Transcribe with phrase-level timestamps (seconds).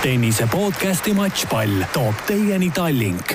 [0.00, 3.34] tennise podcasti Matšpall toob teieni Tallink.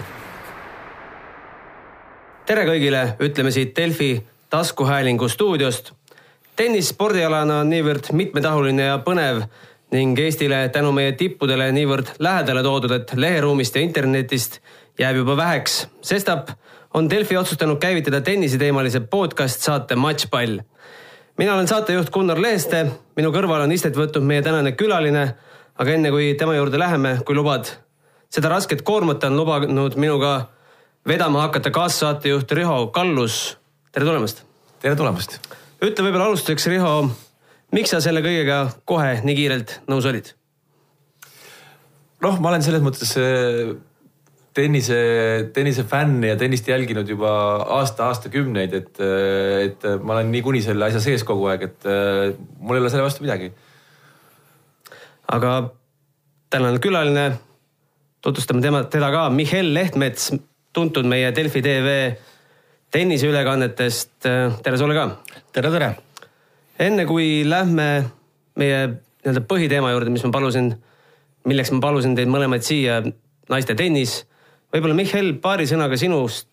[2.46, 5.92] tere kõigile, ütleme siit Delfi taskuhäälingu stuudiost.
[6.56, 9.44] tennis spordialana on niivõrd mitmetahuline ja põnev
[9.92, 14.60] ning Eestile tänu meie tippudele niivõrd lähedale toodud, et leheruumist ja internetist
[15.00, 15.88] jääb juba väheks.
[16.02, 16.50] sestap
[16.94, 20.60] on Delfi otsustanud käivitada tenniseteemalise podcast saate Matšpall.
[21.38, 25.36] mina olen saatejuht Gunnar Leheste, minu kõrval on istet võtnud meie tänane külaline
[25.76, 27.68] aga enne kui tema juurde läheme, kui lubad,
[28.32, 30.36] seda rasket koormat on lubanud minuga
[31.08, 33.58] vedama hakata kaassaatejuht Riho Kallus.
[33.92, 34.44] tere tulemast.
[34.80, 35.40] tere tulemast.
[35.84, 36.94] ütle võib-olla alustuseks, Riho,
[37.76, 40.32] miks sa selle kõigega kohe nii kiirelt nõus olid?
[42.24, 43.76] noh, ma olen selles mõttes äh,
[44.56, 44.98] tennise,
[45.54, 47.36] tennise fänn ja tennist jälginud juba
[47.76, 52.32] aasta, aastakümneid, et, äh, et ma olen niikuinii selle asja sees kogu aeg, et äh,
[52.64, 53.52] mul ei ole selle vastu midagi
[55.28, 55.52] aga
[56.50, 57.26] tänane külaline,
[58.22, 60.32] tutvustame tema, teda ka, Mihhail Lehtmets,
[60.74, 61.96] tuntud meie Delfi tv
[62.92, 64.12] tenniseülekannetest.
[64.64, 65.08] tere sulle ka.
[65.54, 65.96] tere, tere.
[66.80, 68.06] enne kui lähme
[68.56, 70.70] meie nii-öelda põhiteema juurde, mis ma palusin,
[71.50, 73.02] milleks ma palusin teid mõlemaid siia,
[73.50, 74.24] naiste tennis.
[74.74, 76.50] võib-olla Mihhail, paari sõnaga sinust.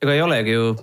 [0.00, 0.76] ega ei olegi ju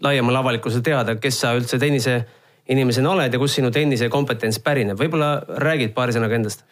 [0.00, 2.24] laiemale avalikkusele teada, kes sa üldse tennise
[2.68, 6.64] inimesena oled ja kust sinu tennise kompetents pärineb, võib-olla räägid paari sõnaga endast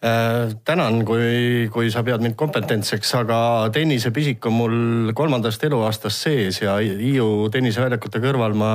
[0.00, 0.54] äh,?
[0.64, 3.38] tänan, kui, kui sa pead mind kompetentseks, aga
[3.74, 4.76] tennisepisik on mul
[5.16, 8.72] kolmandast eluaastast sees ja Hiiu tenniseväljakute kõrval ma,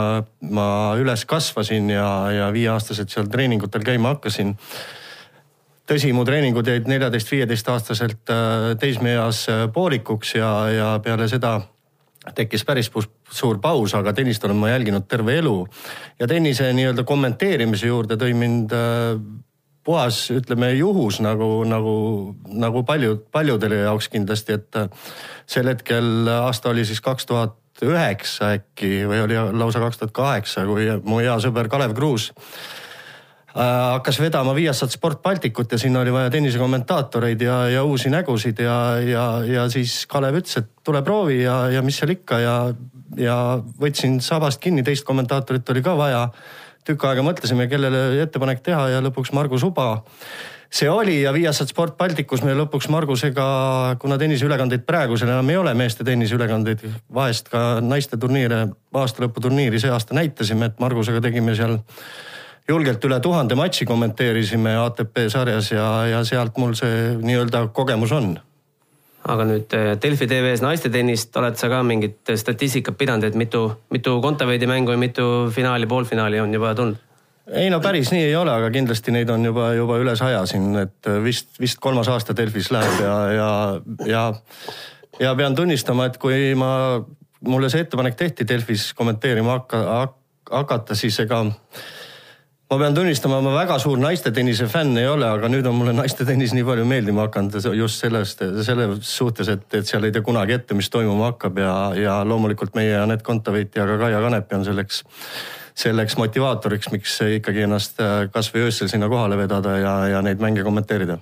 [0.49, 0.69] ma
[1.01, 4.57] üles kasvasin ja, ja viieaastaselt seal treeningutel käima hakkasin
[5.91, 11.59] tõsi, mu treeningud jäid neljateist-viieteist aastaselt äh, teismeeas äh, poolikuks ja, ja peale seda
[12.35, 12.91] tekkis päris
[13.31, 15.67] suur paus, aga tennist olen ma jälginud terve elu.
[16.19, 19.15] ja tennise nii-öelda kommenteerimise juurde tõi mind äh,
[19.83, 21.95] puhas, ütleme juhus nagu, nagu,
[22.45, 25.09] nagu paljud, paljudele jaoks kindlasti, et äh,
[25.49, 30.67] sel hetkel aasta oli siis kaks tuhat üheksa äkki või oli lausa kaks tuhat kaheksa,
[30.69, 32.80] kui mu hea sõber Kalev Kruus Äh,
[33.55, 38.77] hakkas vedama Viasat Sport Balticut ja sinna oli vaja tennisekommentaatoreid ja, ja uusi nägusid ja,
[39.03, 42.55] ja, ja siis Kalev ütles, et tule proovi ja, ja mis seal ikka ja,
[43.17, 43.37] ja
[43.81, 46.29] võtsin sabast kinni, teist kommentaatorit oli ka vaja.
[46.87, 50.01] tükk aega mõtlesime, kellele ettepanek teha ja lõpuks Margus Uba
[50.71, 53.45] see oli ja Viasat Sport Balticus me lõpuks Margusega,
[53.99, 60.15] kuna tenniseülekandeid praegusel enam ei ole, meeste tenniseülekandeid, vahest ka naiste turniire, aastalõputurniiri see aasta
[60.15, 61.81] näitasime, et Margusega tegime seal
[62.71, 68.33] julgelt üle tuhande matši kommenteerisime ATP sarjas ja, ja sealt mul see nii-öelda kogemus on
[69.29, 74.17] aga nüüd eh, Delfi tv-s naistetennist oled sa ka mingit statistikat pidanud, et mitu, mitu
[74.23, 77.07] Kontaveidi mängu ja mitu finaali, poolfinaali on juba tulnud?
[77.51, 80.71] ei no päris nii ei ole, aga kindlasti neid on juba, juba üle saja siin,
[80.79, 83.49] et vist, vist kolmas aasta Delfis läheb ja, ja,
[84.07, 84.23] ja,
[85.19, 86.71] ja pean tunnistama, et kui ma,
[87.47, 89.81] mulle see ettepanek tehti Delfis kommenteerima hakka,
[90.51, 91.41] hakata, siis ega
[92.71, 96.53] ma pean tunnistama, ma väga suur naistetennise fänn ei ole, aga nüüd on mulle naistetennis
[96.55, 100.77] nii palju meeldima hakanud just sellest, selles suhtes, et, et seal ei tea kunagi ette,
[100.77, 105.01] mis toimuma hakkab ja, ja loomulikult meie Anett Kontaveit ja ka Kaia Kanepi on selleks,
[105.83, 110.63] selleks motivaatoriks, miks ikkagi ennast äh, kasvõi öösel sinna kohale vedada ja, ja neid mänge
[110.63, 111.19] kommenteerida.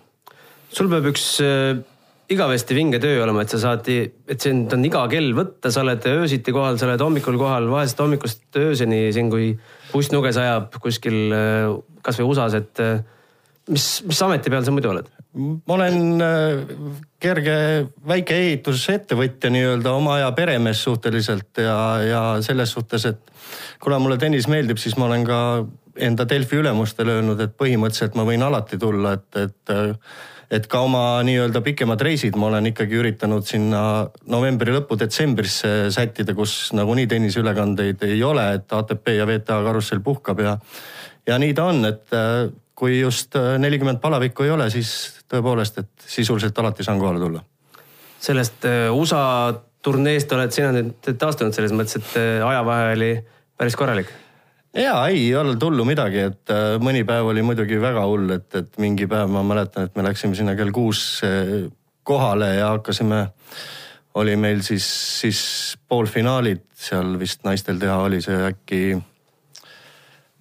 [0.69, 1.79] sul peab üks äh,
[2.29, 6.05] igavesti vinge töö olema, et sa saad, et sind on iga kell võtta, sa oled
[6.11, 9.53] öösiti kohal, sa oled hommikul kohal, vahest hommikust ööseni siin, kui
[9.89, 11.71] pussnuges ajab kuskil äh,
[12.05, 13.01] kasvõi USA-s, et äh,
[13.73, 15.09] mis, mis ameti peal sa muidu oled?
[15.39, 16.71] ma olen äh,
[17.21, 17.57] kerge
[18.09, 21.75] väike ehitusettevõtja nii-öelda, oma aja peremees suhteliselt ja,
[22.05, 23.33] ja selles suhtes, et
[23.81, 25.39] kuna mulle tennis meeldib, siis ma olen ka
[25.99, 29.73] enda Delfi ülemustele öelnud, et põhimõtteliselt ma võin alati tulla, et, et
[30.49, 33.81] et ka oma nii-öelda pikemad reisid ma olen ikkagi üritanud sinna
[34.33, 40.41] novembri lõppu, detsembrisse sättida, kus nagunii tenniseülekandeid ei ole, et ATP ja VTA karussell puhkab
[40.43, 40.55] ja,
[41.29, 44.93] ja nii ta on, et äh, kui just äh, nelikümmend palavikku ei ole, siis
[45.29, 47.43] tõepoolest, et sisuliselt alati saan kohale tulla.
[48.19, 49.53] sellest äh, USA
[49.85, 53.13] turneest oled sina nüüd taastunud selles mõttes, et ajavahe oli
[53.55, 54.09] päris korralik
[54.73, 58.49] ja ei, ei olnud hullu midagi, et äh, mõni päev oli muidugi väga hull, et,
[58.55, 61.69] et mingi päev ma mäletan, et me läksime sinna kell kuus äh,
[62.03, 63.27] kohale ja hakkasime.
[64.13, 64.85] oli meil siis,
[65.19, 65.39] siis
[65.87, 68.79] poolfinaalid seal vist naistel teha oli see äkki,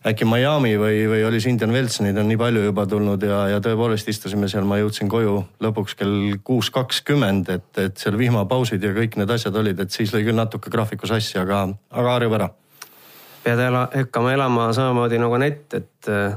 [0.09, 3.43] äkki Miami või, või oli see Indian Wells, neid on nii palju juba tulnud ja,
[3.53, 8.83] ja tõepoolest istusime seal, ma jõudsin koju lõpuks kell kuus kakskümmend, et, et seal vihmapausid
[8.83, 12.41] ja kõik need asjad olid, et siis lõi küll natuke graafiku sassi, aga, aga harjub
[12.41, 12.49] ära
[13.45, 16.37] pead ela, hakkama elama samamoodi nagu Anett, et äh,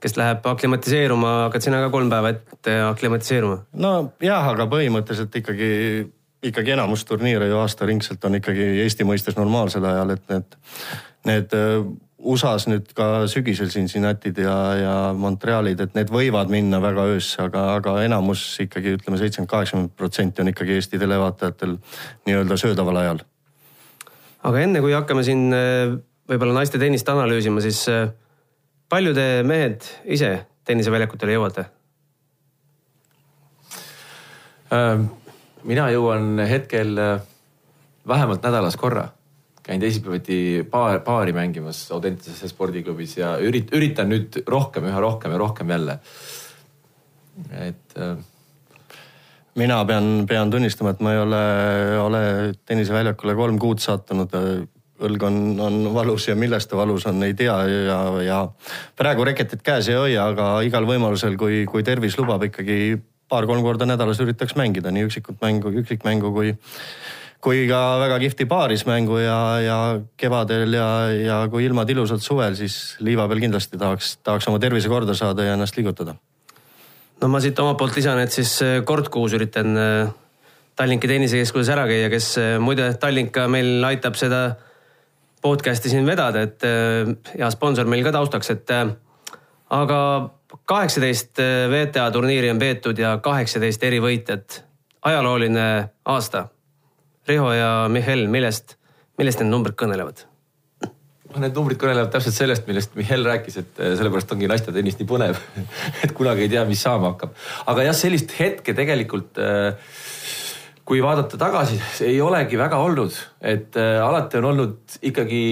[0.00, 3.64] kes läheb aklimatiseeruma, hakkad sina ka kolm päeva ette aklimatiseeruma?
[3.84, 3.94] no
[4.24, 5.72] jah, aga põhimõtteliselt ikkagi,
[6.50, 10.56] ikkagi enamus turniire ju aastaringselt on ikkagi Eesti mõistes normaalsel ajal, et need,
[11.28, 11.82] need äh,
[12.20, 17.70] USA-s nüüd ka sügisel Cincinnati'd ja, ja Montrealid, et need võivad minna väga öösse, aga,
[17.78, 21.76] aga enamus ikkagi ütleme, seitsekümmend, kaheksakümmend protsenti on ikkagi Eesti televaatajatel
[22.28, 23.24] nii-öelda söödaval ajal.
[24.48, 25.96] aga enne kui hakkame siin äh,
[26.30, 27.82] võib-olla naiste tennist analüüsima, siis
[28.90, 30.30] palju te mehed ise
[30.66, 31.66] tenniseväljakutele jõuate?
[34.70, 35.08] Ähm,
[35.66, 37.16] mina jõuan hetkel äh,
[38.06, 39.08] vähemalt nädalas korra.
[39.62, 45.38] käin teisipäeviti paar, paari mängimas Audentases spordiklubis ja ürit-, üritan nüüd rohkem, üha rohkem ja
[45.38, 45.98] rohkem jälle.
[47.50, 48.16] et äh,
[49.54, 51.44] mina pean, pean tunnistama, et ma ei ole,
[51.98, 52.22] ole
[52.66, 54.34] tenniseväljakule kolm kuud sattunud
[55.00, 58.40] õlg on, on valus ja millest ta valus on, ei tea ja, ja
[58.98, 62.98] praegu reketit käes ei hoia, aga igal võimalusel, kui, kui tervis lubab, ikkagi
[63.30, 66.54] paar-kolm korda nädalas üritaks mängida nii üksikut mängu, üksikmängu kui
[67.40, 69.76] kui ka väga kihvti paarismängu ja, ja
[70.20, 74.90] kevadel ja, ja kui ilmad ilusad suvel, siis liiva peal kindlasti tahaks, tahaks oma tervise
[74.92, 76.18] korda saada ja ennast liigutada.
[77.20, 80.10] no ma siit omalt poolt lisan, et siis eh, kord kuus üritan eh,
[80.76, 84.42] Tallinki tennisekeskuses ära käia, kes eh, muide Tallink ka meil aitab seda
[85.42, 88.92] podcast'i siin vedada, et äh, hea sponsor meil ka taustaks, et äh,
[89.76, 90.00] aga
[90.68, 94.64] kaheksateist äh, WTA turniiri on peetud ja kaheksateist eri võitjat.
[95.02, 96.48] ajalooline aasta.
[97.28, 98.76] Riho ja Mihhail, millest,
[99.18, 100.26] millest need numbrid kõnelevad?
[101.30, 105.38] need numbrid kõnelevad täpselt sellest, millest Mihhail rääkis, et sellepärast ongi naistetennis nii põnev
[106.04, 107.36] et kunagi ei tea, mis saama hakkab.
[107.70, 109.94] aga jah, sellist hetke tegelikult äh,
[110.90, 113.14] kui vaadata tagasi, ei olegi väga olnud,
[113.46, 115.42] et äh, alati on olnud ikkagi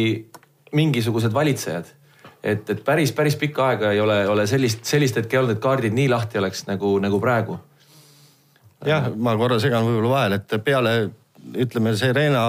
[0.75, 1.93] mingisugused valitsejad.
[2.43, 5.95] et, et päris, päris pikka aega ei ole, ole sellist, sellist hetke olnud, et kaardid
[5.95, 7.59] nii lahti oleks nagu, nagu praegu.
[8.87, 10.97] jah, ma korra segan võib-olla vahele, et peale
[11.55, 12.43] ütleme, Serena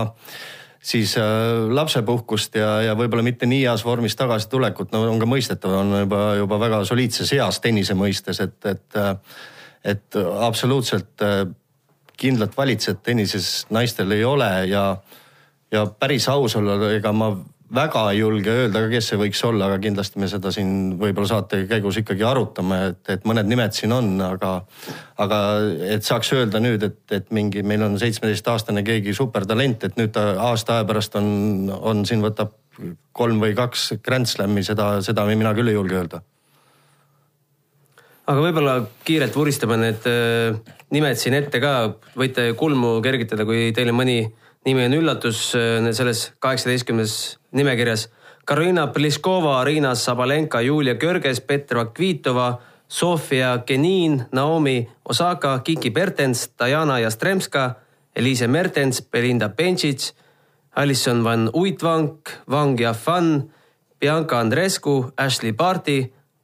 [0.81, 5.77] siis äh, lapsepuhkust ja, ja võib-olla mitte nii heas vormis tagasitulekut, no on ka mõistetav,
[5.83, 9.42] on juba, juba väga soliidses eas tennise mõistes, et, et, äh,
[9.94, 11.44] et absoluutselt äh,
[12.19, 14.83] kindlat valitsejat tennises naistel ei ole ja,
[15.71, 17.31] ja päris aus olla, ega ma
[17.75, 21.62] väga ei julge öelda, kes see võiks olla, aga kindlasti me seda siin võib-olla saate
[21.69, 24.56] käigus ikkagi arutame, et, et mõned nimed siin on, aga,
[25.21, 25.42] aga
[25.94, 30.31] et saaks öelda nüüd, et, et mingi, meil on seitsmeteistaastane keegi supertalent, et nüüd ta
[30.50, 32.57] aasta aja pärast on, on siin võtab
[33.13, 36.24] kolm või kaks Grand Slami, seda, seda mina küll ei julge öelda
[38.29, 40.53] aga võib-olla kiirelt vuristame need äh,
[40.93, 41.73] nimed siin ette ka,
[42.19, 44.21] võite kulmu kergitada, kui teile mõni
[44.67, 47.13] nimi on üllatus äh, selles kaheksateistkümnes
[47.57, 48.07] nimekirjas.
[48.49, 52.55] Karolina Pliskova, Riina Sabalenka, Julia Körges, Petra Kvitova,
[52.89, 57.75] Sofia Genin, Naomi Osaka, Kiki Bertens, Diana Jastremska,
[58.17, 60.11] Eliise Mertens, Belinda Bencic,
[60.75, 63.51] Alison Van Uitvank, Wang Yafan,
[64.01, 65.99] Bianca Andrescu, Ashley Barti,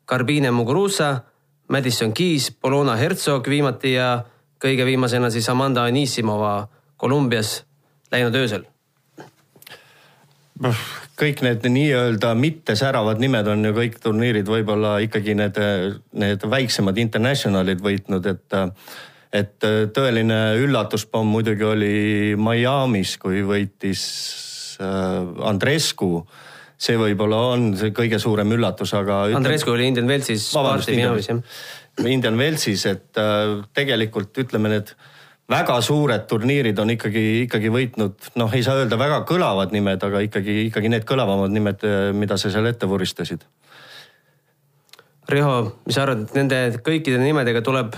[0.05, 1.23] Karbine Muguruza
[1.67, 4.19] Madison Keys, Polona Herzog viimati ja
[4.61, 6.67] kõige viimasena siis Amanda Anisimova
[6.97, 7.63] Kolumbias
[8.11, 8.65] läinud öösel.
[11.19, 15.59] kõik need nii-öelda mittesäravad nimed on ju kõik turniirid võib-olla ikkagi need,
[16.13, 18.57] need väiksemad internationalid võitnud, et
[19.35, 19.59] et
[19.91, 24.03] tõeline üllatuspomm muidugi oli Miami's, kui võitis
[24.79, 26.23] äh, Andrescu
[26.77, 29.25] see võib-olla on see kõige suurem üllatus, aga.
[29.37, 30.49] Andrescu oli Indian Wellsis.
[30.55, 30.91] vabandust,
[32.05, 34.91] Indian Wellsis, et äh, tegelikult ütleme, need
[35.51, 40.23] väga suured turniirid on ikkagi, ikkagi võitnud, noh, ei saa öelda väga kõlavad nimed, aga
[40.25, 43.45] ikkagi, ikkagi need kõlavamad nimed, äh, mida sa seal ette vuristasid.
[45.31, 45.53] Riho,
[45.87, 47.95] mis sa arvad, et nende kõikide nimedega tuleb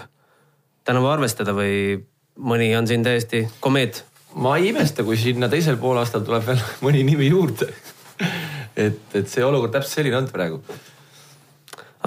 [0.88, 1.98] tänavu arvestada või
[2.38, 4.06] mõni on siin täiesti komeet?
[4.38, 7.72] ma ei imesta, kui sinna teisel poolaastal tuleb veel mõni nimi juurde
[8.78, 10.62] et, et see olukord täpselt selline on praegu.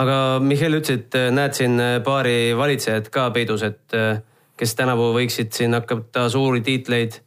[0.00, 4.22] aga Mihhail ütles, et äh, näed siin äh, paari valitsejat ka peidus, et äh,
[4.60, 7.20] kes tänavu võiksid siin hakata suuri tiitleid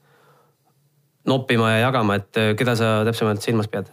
[1.27, 3.91] noppima ja jagama, et keda sa täpsemalt silmas pead?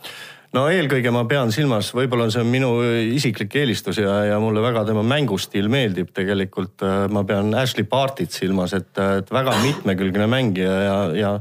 [0.54, 2.70] no eelkõige ma pean silmas, võib-olla see on minu
[3.14, 6.82] isiklik eelistus ja, ja mulle väga tema mängustiil meeldib tegelikult.
[7.10, 11.34] ma pean Ashley Bartit silmas, et, et väga mitmekülgne mängija ja, ja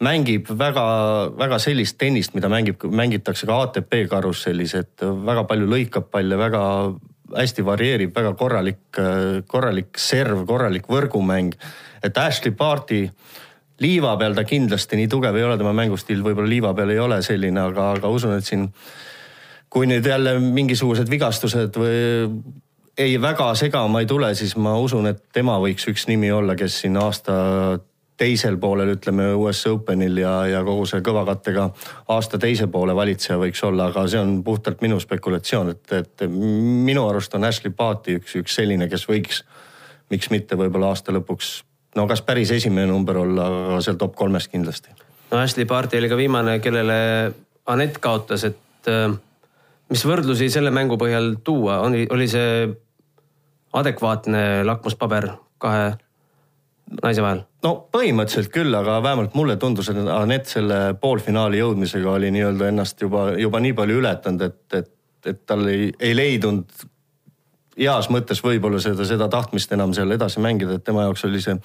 [0.00, 6.38] mängib väga-väga sellist tennist, mida mängib, mängitakse ka ATP karussellis, et väga palju lõikab palle,
[6.40, 6.62] väga
[7.36, 9.00] hästi varieerib, väga korralik,
[9.46, 11.54] korralik serv, korralik võrgumäng.
[12.02, 13.10] et Ashley Barti
[13.80, 17.22] liiva peal ta kindlasti nii tugev ei ole, tema mängustiil võib-olla liiva peal ei ole
[17.22, 18.66] selline, aga, aga usun, et siin
[19.70, 22.40] kui nüüd jälle mingisugused vigastused või
[22.98, 26.80] ei väga segama ei tule, siis ma usun, et tema võiks üks nimi olla, kes
[26.82, 27.36] siin aasta
[28.20, 31.66] teisel poolel, ütleme US Openil ja, ja kogu see kõvakattega
[32.12, 37.06] aasta teise poole valitseja võiks olla, aga see on puhtalt minu spekulatsioon, et, et minu
[37.08, 39.40] arust on Ashley Barti üks, üks selline, kes võiks,
[40.12, 41.54] miks mitte võib-olla aasta lõpuks,
[41.96, 44.92] no kas päris esimene number olla, aga seal top kolmes kindlasti.
[45.30, 47.00] no Ashley Barti oli ka viimane, kellele
[47.70, 49.08] Anett kaotas, et äh,
[49.88, 52.68] mis võrdlusi selle mängu põhjal tuua, oli, oli see
[53.80, 55.28] adekvaatne lakmuspaber
[55.62, 55.92] kahe
[57.02, 57.42] naise vahel?
[57.64, 63.02] no põhimõtteliselt küll, aga vähemalt mulle tundus, et Anett selle poolfinaali jõudmisega oli nii-öelda ennast
[63.02, 64.90] juba, juba nii palju ületanud, et, et,
[65.32, 66.88] et tal ei, ei leidunud
[67.80, 71.56] heas mõttes võib-olla seda, seda tahtmist enam seal edasi mängida, et tema jaoks oli see,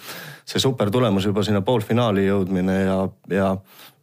[0.48, 3.00] see super tulemus juba sinna poolfinaali jõudmine ja,
[3.34, 3.50] ja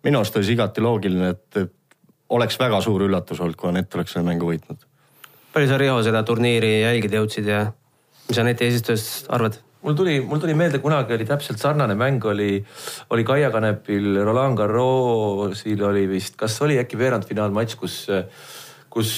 [0.04, 1.72] minu arust oli see igati loogiline, et, et
[2.32, 4.88] oleks väga suur üllatus olnud, kui Anett oleks selle mängu võitnud.
[5.54, 7.66] palju sa, Riho, seda turniiri jälgida jõudsid ja
[8.28, 9.60] mis Aneti eesistujast arvad?
[9.82, 12.62] Mul tuli, mul tuli meelde, kunagi oli täpselt sarnane mäng oli,
[13.10, 17.98] oli Kaia Kanepil, Roland Garrosil oli vist, kas oli äkki veerandfinaalmatš, kus,
[18.92, 19.12] kus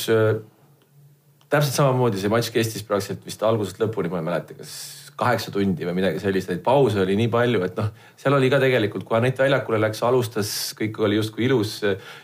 [1.52, 4.76] täpselt samamoodi see matš kestis praktiliselt vist algusest lõpuni, ma ei mäleta, kas
[5.14, 8.58] kaheksa tundi või midagi sellist, neid pause oli nii palju, et noh, seal oli ka
[8.62, 11.76] tegelikult, kui Anett väljakule läks, alustas, kõik oli justkui ilus,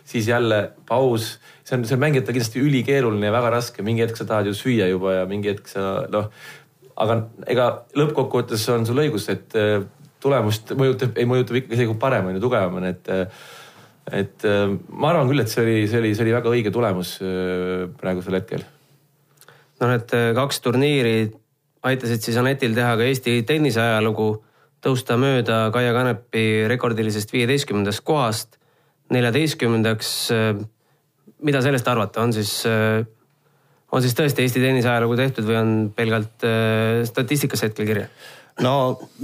[0.04, 1.37] siis jälle paus.
[1.62, 4.56] see on, see on mängijate kindlasti ülikeeruline ja väga raske, mingi hetk sa tahad ju
[4.59, 6.32] süüa juba ja mingi hetk sa noh
[7.00, 7.16] aga
[7.50, 9.78] ega lõppkokkuvõttes on sul õigus, et äh,
[10.21, 13.42] tulemust mõjutab, ei mõjutab ikkagi see, kui parem on ju, tugevam on, et äh,
[14.11, 17.16] et äh, ma arvan küll, et see oli, see oli, see oli väga õige tulemus
[18.00, 18.64] praegusel hetkel.
[19.80, 21.16] no need kaks turniiri
[21.88, 24.33] aitasid siis Anetil teha ka Eesti tennise ajalugu,
[24.85, 28.59] tõusta mööda Kaia Kanepi rekordilisest viieteistkümnendast kohast
[29.11, 30.11] neljateistkümnendaks.
[31.40, 32.52] mida sellest arvata, on siis
[33.92, 38.06] on siis tõesti Eesti tennise ajalugu tehtud või on pelgalt äh, statistikas hetkel kirja?
[38.64, 38.75] no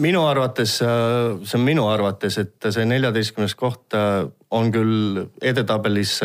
[0.03, 6.19] minu arvates, äh, see on minu arvates, et see neljateistkümnes koht äh, on küll edetabelis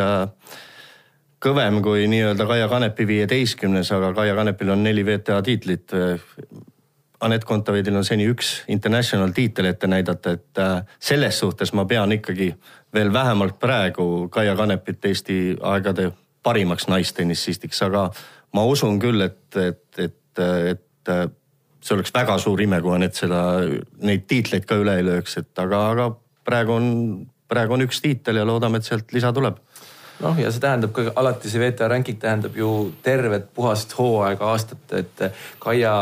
[1.42, 5.90] kõvem kui nii-öelda Kaia Kanepi viieteistkümnes, aga Kaia Kanepil on neli WTA tiitlit.
[7.22, 10.60] Anett Kontaveidil on seni üks international tiitel ette näidata, et
[11.02, 12.48] selles suhtes ma pean ikkagi
[12.94, 18.08] veel vähemalt praegu Kaia Kanepit Eesti aegade parimaks naistennissistiks, aga
[18.56, 20.42] ma usun küll, et, et, et,
[20.74, 21.10] et
[21.82, 23.42] see oleks väga suur ime, kui Anett seda,
[24.02, 26.08] neid tiitleid ka üle ei lööks, et aga, aga
[26.46, 26.88] praegu on,
[27.50, 29.58] praegu on üks tiitel ja loodame, et sealt lisa tuleb.
[30.22, 34.84] Noh, ja see tähendab ka alati see VTA ranking tähendab ju tervet puhast hooaega aastat,
[34.94, 35.24] et
[35.62, 35.94] Kaia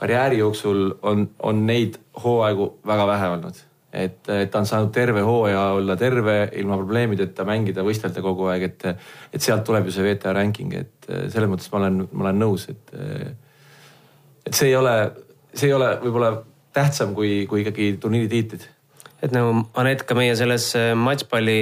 [0.00, 5.22] karjääri jooksul on, on neid hooaegu väga vähe olnud et, et ta on saanud terve
[5.26, 8.86] hooaja olla terve, ilma probleemideta mängida, võistelda kogu aeg, et,
[9.34, 12.68] et sealt tuleb ju see VTA ranking, et selles mõttes ma olen, ma olen nõus,
[12.70, 12.94] et,
[14.46, 14.94] et see ei ole,
[15.54, 16.34] see ei ole võib-olla
[16.76, 18.66] tähtsam kui, kui ikkagi turniiri tiitlid.
[19.22, 21.58] et nagu Anett ka meie selles äh, matšpalli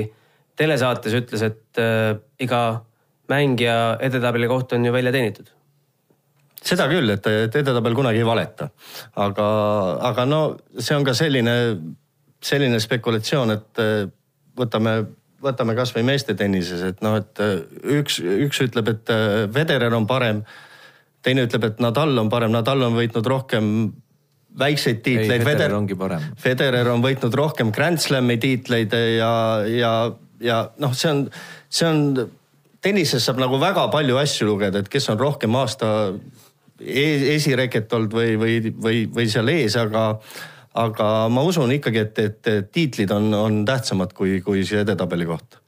[0.59, 2.83] telesaates ütles, et äh, iga
[3.31, 5.55] mängija edetabeli koht on ju välja teenitud
[6.69, 8.67] seda küll, et, et edetabel kunagi ei valeta,
[9.23, 9.47] aga,
[10.11, 10.41] aga no
[10.77, 11.55] see on ka selline
[12.45, 14.09] selline spekulatsioon, et äh,
[14.59, 14.95] võtame,
[15.43, 17.61] võtame kasvõi meeste tennises, et noh, et äh,
[17.99, 20.45] üks, üks ütleb, et äh, Federer on parem.
[21.23, 23.93] teine ütleb, et Nadal on parem, Nadal on võitnud rohkem
[24.59, 25.43] väikseid tiitleid.
[25.45, 26.23] Federer ongi parem.
[26.39, 29.33] Federer on võitnud rohkem Grand Slami tiitleid ja,
[29.71, 29.93] ja,
[30.41, 31.25] ja noh, see on,
[31.69, 32.29] see on,
[32.85, 35.91] tennises saab nagu väga palju asju lugeda, et kes on rohkem aasta
[36.79, 40.13] e-, esireket olnud või, või, või, või seal ees, aga
[40.79, 45.59] aga ma usun ikkagi, et, et tiitlid on, on tähtsamad kui, kui see edetabeli koht.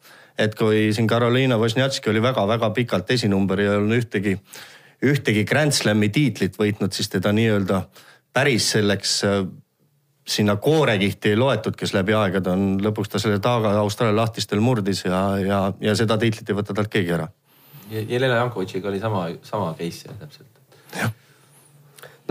[0.40, 4.36] et kui siin Karoliina Wozniacki oli väga-väga pikalt esinumber ja ei olnud ühtegi,
[5.04, 7.82] ühtegi Grand Slami tiitlit võitnud, siis teda nii-öelda
[8.32, 9.42] päris selleks äh,
[10.30, 15.04] sinna koorekihti ei loetud, kes läbi aegade on, lõpuks ta selle taaga Austraalia lahtistel murdis
[15.04, 17.28] ja, ja, ja seda tiitlit ei võta talt keegi ära.
[17.90, 20.62] Jelena Jankovitšiga oli sama, sama case täpselt.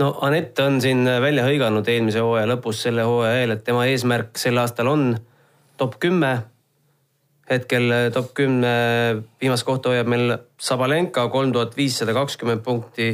[0.00, 4.38] No Anett on siin välja hõiganud eelmise hooaja lõpus selle hooaja eel, et tema eesmärk
[4.40, 5.12] sel aastal on
[5.80, 6.38] top kümme.
[7.50, 8.70] hetkel top kümne
[9.42, 13.08] viimast kohta hoiab meil Sabalenka kolm tuhat viissada kakskümmend punkti.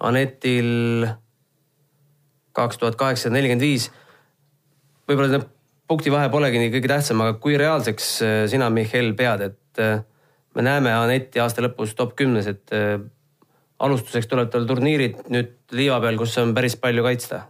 [0.00, 1.06] Anetil
[2.52, 3.90] kaks tuhat kaheksasada nelikümmend viis.
[5.08, 5.46] võib-olla see
[5.88, 8.10] punktivahe polegi nii kõige tähtsam, aga kui reaalseks
[8.52, 9.80] sina, Mihhail, pead, et
[10.54, 12.76] me näeme Anetti aasta lõpus top kümnes, et
[13.82, 17.46] alustuseks tuleb tal turniirid nüüd liiva peal, kus on päris palju kaitsta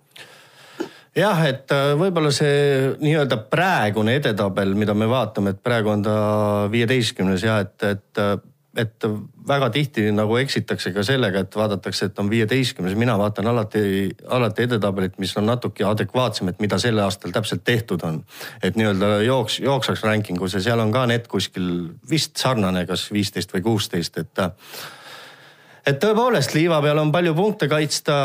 [1.16, 6.16] jah, et äh, võib-olla see nii-öelda praegune edetabel, mida me vaatame, et praegu on ta
[6.72, 8.38] viieteistkümnes ja et, et äh,
[8.76, 9.04] et
[9.48, 13.82] väga tihti nagu eksitakse ka sellega, et vaadatakse, et on viieteistkümnes, mina vaatan alati,
[14.32, 18.22] alati edetabelit, mis on natuke adekvaatsem, et mida sel aastal täpselt tehtud on.
[18.62, 21.68] et nii-öelda jooks, jooksvaks ranking us ja seal on ka net kuskil
[22.10, 24.44] vist sarnane, kas viisteist või kuusteist, et.
[25.86, 28.18] Et tõepoolest liiva peal on palju punkte kaitsta,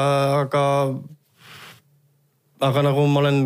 [0.43, 0.63] aga,
[2.67, 3.41] aga nagu ma olen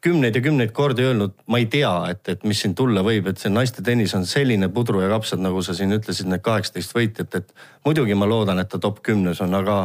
[0.00, 3.40] kümneid ja kümneid kordi öelnud, ma ei tea, et, et mis siin tulla võib, et
[3.40, 7.36] see naiste tennis on selline pudru ja kapsad, nagu sa siin ütlesid, need kaheksateist võitjat,
[7.36, 7.52] et
[7.84, 9.82] muidugi ma loodan, et ta top kümnes on, aga,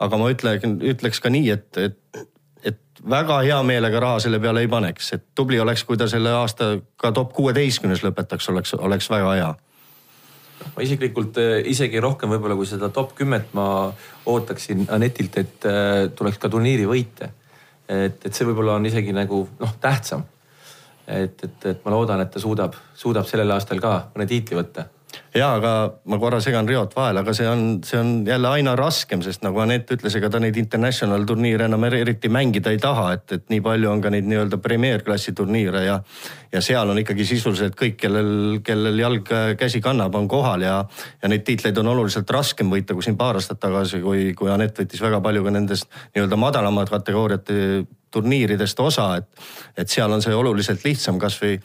[0.00, 2.22] aga ma ütlen, ütleks ka nii, et, et,
[2.72, 6.32] et väga hea meelega raha selle peale ei paneks, et tubli oleks, kui ta selle
[6.40, 9.52] aasta ka top kuueteistkümnes lõpetaks, oleks, oleks väga hea
[10.76, 13.66] ma isiklikult eh, isegi rohkem võib-olla kui seda top kümmet ma
[14.30, 17.32] ootaksin Anetilt, et eh, tuleks ka turniiri võite
[17.90, 20.24] et, et see võib-olla on isegi nagu noh, tähtsam.
[21.06, 24.86] et, et, et ma loodan, et ta suudab, suudab sellel aastal ka mõne tiitli võtta
[25.34, 25.72] ja aga
[26.10, 29.60] ma korra segan Riot vahele, aga see on, see on jälle aina raskem, sest nagu
[29.62, 33.62] Anett ütles, ega ta neid international turniire enam eriti mängida ei taha, et, et nii
[33.64, 36.00] palju on ka neid nii-öelda premeerklassi turniire ja.
[36.52, 38.32] ja seal on ikkagi sisuliselt kõik, kellel,
[38.66, 40.80] kellel jalg käsi kannab, on kohal ja,
[41.22, 44.82] ja neid tiitleid on oluliselt raskem võita kui siin paar aastat tagasi, kui, kui Anett
[44.82, 49.30] võttis väga palju ka nendest nii-öelda madalamad kategooriate turniiridest osa, et,
[49.78, 51.60] et seal on see oluliselt lihtsam, kasvõi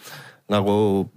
[0.52, 0.76] nagu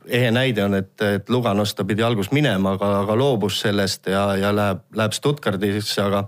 [0.09, 4.23] ehe näide on, et, et Luganost ta pidi alguses minema, aga, aga loobus sellest ja,
[4.41, 6.25] ja läheb, läheb Stuttgardisse, aga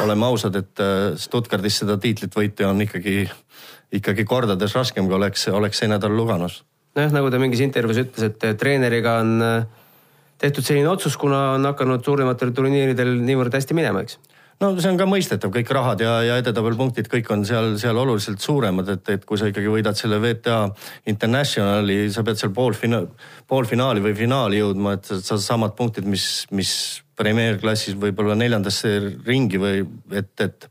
[0.00, 3.26] oleme ausad, et äh, Stuttgardis seda tiitlit võita on ikkagi,
[4.00, 6.62] ikkagi kordades raskem, kui oleks, oleks see nädal Luganos.
[6.96, 9.86] nojah, nagu ta mingis intervjuus ütles, et treeneriga on äh,
[10.40, 14.16] tehtud selline otsus, kuna on hakanud suurematel turniiridel niivõrd hästi minema, eks
[14.60, 18.42] no see on ka mõistetav, kõik rahad ja, ja edetabelipunktid, kõik on seal, seal oluliselt
[18.44, 20.62] suuremad, et, et kui sa ikkagi võidad selle VTA
[21.10, 23.06] Internationali, sa pead seal poolfina-,
[23.50, 26.74] poolfinaali või finaali jõudma, et sa samad punktid, mis, mis
[27.20, 28.94] premeerklassis võib-olla neljandasse
[29.26, 29.82] ringi või
[30.16, 30.70] et, et,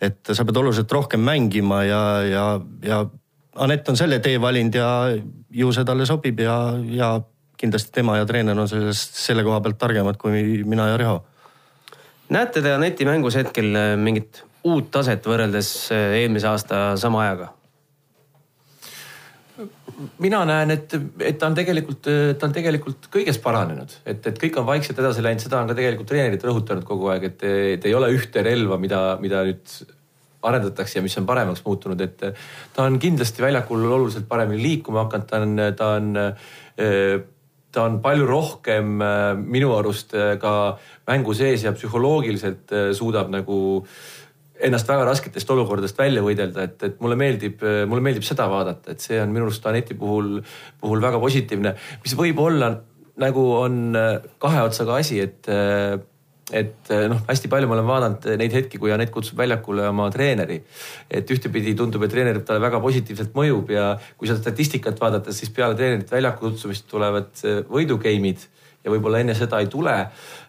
[0.00, 2.46] et sa pead oluliselt rohkem mängima ja, ja,
[2.84, 3.02] ja
[3.60, 4.86] Anett on selle tee valinud ja
[5.52, 6.54] ju see talle sobib ja,
[6.88, 7.10] ja
[7.60, 11.18] kindlasti tema ja treener on sellest, selle koha pealt targemad kui mina ja Riho
[12.32, 17.52] näete te Aneti mängus hetkel äh, mingit uut taset võrreldes äh, eelmise aasta sama ajaga?
[20.18, 22.06] mina näen, et, et ta on tegelikult,
[22.38, 25.76] ta on tegelikult kõiges paranenud, et, et kõik on vaikselt edasi läinud, seda on ka
[25.78, 27.44] tegelikult treenerid rõhutanud kogu aeg, et,
[27.76, 29.76] et ei ole ühte relva, mida, mida nüüd
[30.42, 32.24] arendatakse ja mis on paremaks muutunud, et
[32.74, 37.22] ta on kindlasti väljakul oluliselt paremini liikuma hakanud, ta on, ta on äh,
[37.72, 43.32] ta on palju rohkem äh, minu arust äh, ka mängu sees ja psühholoogiliselt äh, suudab
[43.32, 43.82] nagu
[44.62, 49.02] ennast väga rasketest olukordadest välja võidelda, et, et mulle meeldib, mulle meeldib seda vaadata, et
[49.02, 50.36] see on minu arust Aneti puhul,
[50.78, 51.72] puhul väga positiivne,
[52.04, 52.68] mis võib olla
[53.18, 53.80] nagu on
[54.38, 55.50] kahe otsaga asi, et
[56.52, 60.08] et eh, noh, hästi palju ma olen vaadanud neid hetki, kui Anett kutsub väljakule oma
[60.14, 60.60] treeneri.
[61.10, 63.86] et ühtepidi tundub, et treener talle väga positiivselt mõjub ja
[64.16, 68.48] kui seda statistikat vaadata, siis peale treenerit väljaku kutsumist tulevad eh, võidugeimid
[68.82, 69.94] ja võib-olla enne seda ei tule.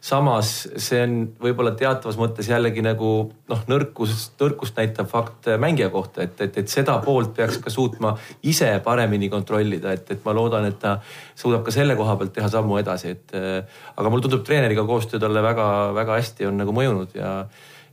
[0.03, 3.09] samas see on võib-olla teatavas mõttes jällegi nagu
[3.49, 8.15] noh, nõrkus, nõrkust näitav fakt mängija kohta, et, et, et seda poolt peaks ka suutma
[8.49, 10.97] ise paremini kontrollida, et, et ma loodan, et ta
[11.35, 15.45] suudab ka selle koha pealt teha sammu edasi, et aga mulle tundub treeneriga koostöö talle
[15.45, 17.37] väga-väga hästi on nagu mõjunud ja,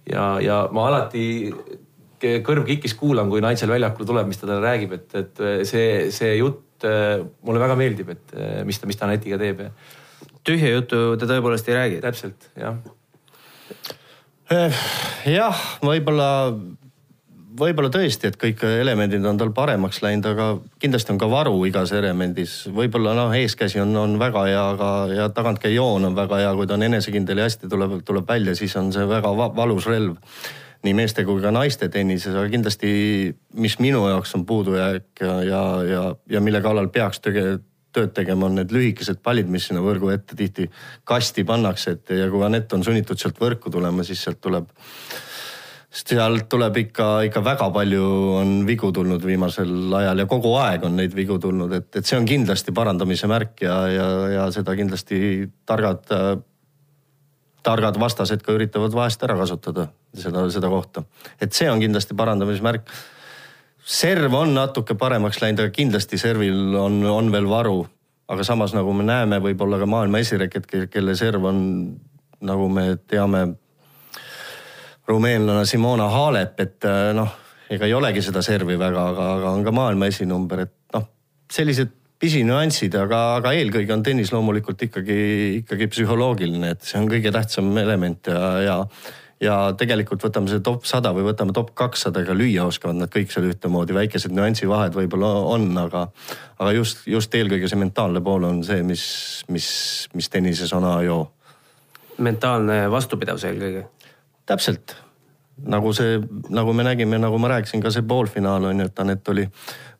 [0.08, 1.28] ja, ja ma alati
[2.20, 6.34] kõrv kikis kuulan, kui Nigel väljakule tuleb, mis ta talle räägib, et, et see, see
[6.40, 9.72] jutt mulle väga meeldib, et mis ta, mis ta Anetiga teeb ja
[10.46, 12.02] tühja juttu ta tõepoolest ei räägi.
[12.04, 12.76] täpselt, jah.
[14.50, 14.78] Eh,
[15.30, 16.30] jah, võib-olla,
[17.60, 20.48] võib-olla tõesti, et kõik elemendid on tal paremaks läinud, aga
[20.82, 22.64] kindlasti on ka varu igas elemendis.
[22.74, 26.66] võib-olla noh, eeskäsi on, on väga hea, aga ja tagantkäi joon on väga hea, kui
[26.66, 30.18] ta on enesekindel ja hästi tuleb, tuleb välja, siis on see väga valus relv
[30.86, 32.90] nii meeste kui ka naiste tennises, aga kindlasti,
[33.60, 36.04] mis minu jaoks on puudujääk ja, ja, ja,
[36.36, 37.58] ja mille kallal peaks tege,
[37.94, 40.68] tööd tegema, on need lühikesed pallid, mis sinna võrgu ette tihti
[41.08, 44.68] kasti pannakse, et ja kui Anett on sunnitud sealt võrku tulema, siis sealt tuleb,
[45.90, 48.04] sealt tuleb ikka, ikka väga palju
[48.40, 52.18] on vigu tulnud viimasel ajal ja kogu aeg on neid vigu tulnud, et, et see
[52.18, 56.06] on kindlasti parandamise märk ja, ja, ja seda kindlasti targad,
[57.66, 61.04] targad vastased ka üritavad vahest ära kasutada, seda, seda kohta.
[61.40, 62.94] et see on kindlasti parandamise märk
[63.90, 67.80] serv on natuke paremaks läinud, aga kindlasti servil on, on veel varu.
[68.30, 71.56] aga samas, nagu me näeme, võib-olla ka maailma esireket, kelle serv on,
[72.46, 73.40] nagu me teame,
[75.10, 77.32] rumeenlane Simona Halep, et äh, noh,
[77.74, 81.08] ega ei olegi seda servi väga, aga, aga on ka maailma esinumber, et noh,
[81.50, 81.90] sellised
[82.22, 85.18] pisinüansid, aga, aga eelkõige on tennis loomulikult ikkagi,
[85.64, 88.78] ikkagi psühholoogiline, et see on kõige tähtsam element ja, ja
[89.40, 93.32] ja tegelikult võtame see top sada või võtame top kakssada, ega lüüa oskavad nad kõik
[93.32, 96.06] seal ühtemoodi, väikesed nüansivahed võib-olla on, aga,
[96.58, 99.04] aga just, just eelkõige see mentaalne pool on see, mis,
[99.48, 99.68] mis,
[100.14, 101.28] mis tennises on A ja O.
[102.18, 103.86] mentaalne vastupidavus eelkõige.
[104.46, 104.96] täpselt
[105.66, 109.28] nagu see, nagu me nägime, nagu ma rääkisin, ka see poolfinaal on ju, et Anett
[109.28, 109.46] oli,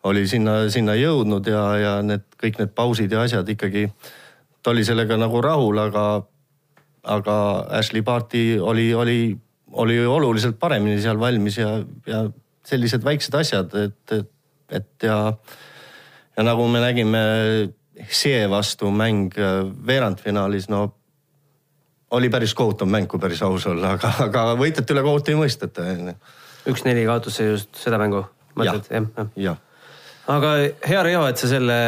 [0.09, 3.91] oli sinna, sinna jõudnud ja, ja need kõik need pausid ja asjad ikkagi.
[4.63, 6.23] ta oli sellega nagu rahul, aga
[7.11, 7.37] aga
[7.81, 9.19] Ashley Barti oli, oli,
[9.73, 11.75] oli oluliselt paremini seal valmis ja,
[12.07, 12.25] ja
[12.67, 14.31] sellised väiksed asjad, et, et,
[14.71, 15.19] et ja,
[16.37, 17.23] ja nagu me nägime
[18.11, 19.35] see vastu mäng
[19.87, 20.87] veerandfinaalis, no
[22.17, 25.87] oli päris kohutav mäng, kui päris aus olla, aga, aga võitjate üle kohut ei mõisteta.
[26.71, 28.25] üks-neli kaotas see just seda mängu,
[28.59, 29.11] mõtled jah?
[29.17, 29.57] jah ja.
[30.31, 30.55] aga
[30.87, 31.79] hea Riho, et sa selle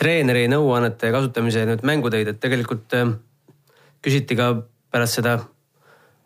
[0.00, 2.94] treeneri nõuannete kasutamise nüüd mängu tõid, et tegelikult
[4.04, 4.52] küsiti ka
[4.90, 5.38] pärast seda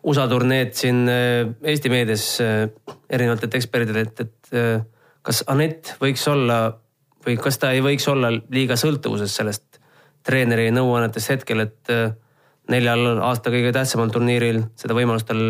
[0.05, 2.67] USA turneed siin äh, Eesti meedias äh,
[3.09, 4.83] erinevatelt ekspertidelt, et äh,
[5.25, 6.59] kas Anett võiks olla
[7.25, 9.79] või kas ta ei võiks olla liiga sõltuvuses sellest
[10.25, 11.93] treeneri nõuannetest hetkel, et
[12.69, 15.41] neljal aasta kõige tähtsamal turniiril seda võimalust tal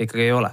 [0.00, 0.52] ikkagi ei ole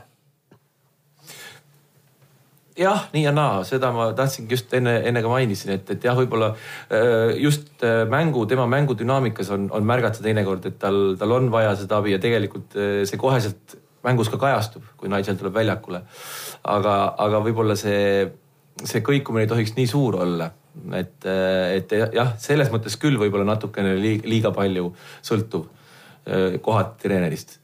[2.79, 6.15] jah, nii ja naa, seda ma tahtsingi just enne, enne ka mainisin, et, et jah,
[6.17, 11.49] võib-olla äh, just äh, mängu, tema mängudünaamikas on, on märgata teinekord, et tal, tal on
[11.53, 16.05] vaja seda abi ja tegelikult äh, see koheselt mängus ka kajastub, kui Nigel tuleb väljakule.
[16.71, 18.29] aga, aga võib-olla see,
[18.79, 20.47] see kõikumine ei tohiks nii suur olla,
[20.95, 24.93] et, et jah, selles mõttes küll võib-olla natukene liiga, palju
[25.25, 25.67] sõltuv
[26.63, 27.57] kohati treenerist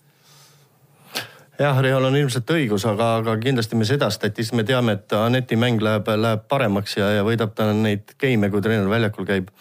[1.60, 5.58] jah, Real on ilmselt õigus, aga, aga kindlasti me seda statist me teame, et Aneti
[5.60, 9.52] mäng läheb, läheb paremaks ja, ja võidab ta neid game'e, kui treener väljakul käib.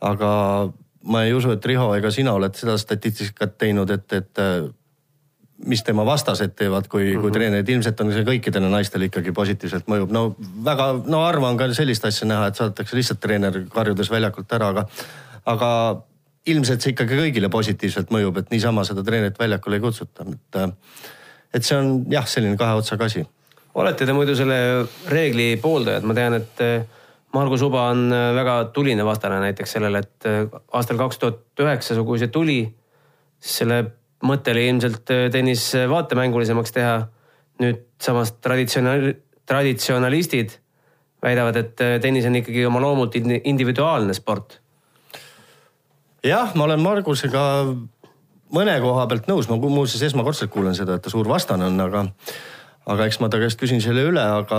[0.00, 0.30] aga
[1.04, 4.42] ma ei usu, et Riho ega sina oled seda statistikat teinud, et, et
[5.66, 7.20] mis tema vastased teevad, kui mm, -hmm.
[7.20, 7.34] kui mhm.
[7.38, 10.10] treenerid, ilmselt on see kõikidele naistele ikkagi positiivselt mõjub.
[10.10, 14.52] no väga, no harva on ka sellist asja näha, et saadetakse lihtsalt treener karjudes väljakult
[14.52, 14.86] ära, aga,
[15.44, 15.70] aga
[16.50, 20.58] ilmselt see ikkagi kõigile positiivselt mõjub, et niisama seda treenerit väljakule ei kutsuta, et.
[21.54, 23.22] et see on jah, selline kahe otsaga asi.
[23.74, 24.58] olete te muidu selle
[25.08, 26.84] reegli pooldajad, ma tean, et eh,
[27.32, 30.30] Margus Uba on eh, väga tuline vastane näiteks sellele, et
[30.72, 32.60] aastal kaks tuhat üheksa, kui see tuli,
[33.38, 33.82] siis selle
[34.26, 36.96] mõte oli ilmselt tennis vaatemängulisemaks teha.
[37.62, 39.12] nüüd samas traditsionaal,
[39.46, 40.56] traditsionalistid
[41.22, 44.61] väidavad, et tennis on ikkagi oma loomult individuaalne sport
[46.26, 47.44] jah, ma olen Margusega
[48.52, 52.06] mõne koha pealt nõus, ma muuseas esmakordselt kuulen seda, et ta suur vastane on, aga
[52.90, 54.58] aga eks ma ta käest küsin selle üle, aga,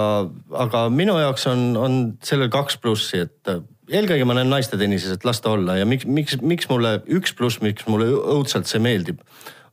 [0.64, 3.52] aga minu jaoks on, on sellel kaks plussi, et
[3.92, 7.36] eelkõige ma näen naiste tennises, et las ta olla ja miks, miks, miks mulle üks
[7.36, 9.20] pluss, miks mulle õudselt see meeldib,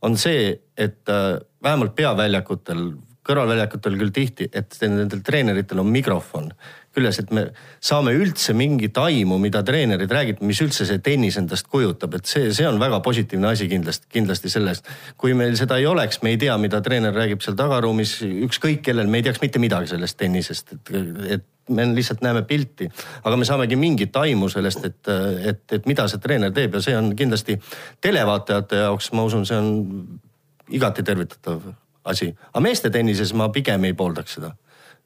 [0.03, 2.89] on see, et äh, vähemalt peaväljakutel,
[3.27, 6.51] kõrvalväljakutel küll tihti, et nendel treeneritel on mikrofon
[6.95, 7.45] küljes, et me
[7.85, 12.51] saame üldse mingit aimu, mida treenerid räägivad, mis üldse see tennis endast kujutab, et see,
[12.57, 14.91] see on väga positiivne asi kindlasti, kindlasti sellest.
[15.21, 18.17] kui meil seda ei oleks, me ei tea, mida treener räägib seal tagaruumis,
[18.49, 20.95] ükskõik kellel, me ei teaks mitte midagi sellest tennisest, et,
[21.39, 22.89] et me lihtsalt näeme pilti,
[23.23, 25.13] aga me saamegi mingit aimu sellest, et,
[25.53, 27.61] et, et mida see treener teeb ja see on kindlasti
[28.03, 29.71] televaatajate jaoks, ma usun, see on
[30.75, 31.71] igati tervitatav
[32.11, 34.55] asi, aga meeste tennises ma pigem ei pooldaks seda.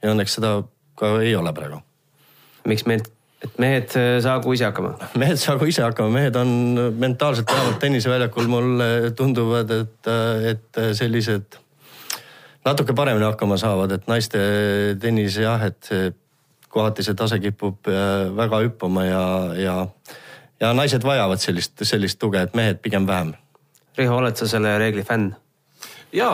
[0.03, 0.57] Ja õnneks seda
[0.99, 1.81] ka ei ole praegu.
[2.69, 3.03] miks meil,
[3.45, 4.95] et mehed äh, saagu ise hakkama?
[5.23, 6.51] mehed saagu ise hakkama, mehed on
[6.99, 10.13] mentaalselt vähemalt tenniseväljakul mulle tunduvad, et,
[10.51, 11.61] et sellised
[12.65, 14.41] natuke paremini hakkama saavad, et naiste
[15.01, 16.15] tennis jah, et
[16.75, 19.25] kohati see tase kipub äh, väga hüppama ja,
[19.59, 19.77] ja,
[20.61, 23.35] ja naised vajavad sellist, sellist tuge, et mehed pigem vähem.
[23.99, 25.31] Riho, oled sa selle reegli fänn?
[26.15, 26.29] Ja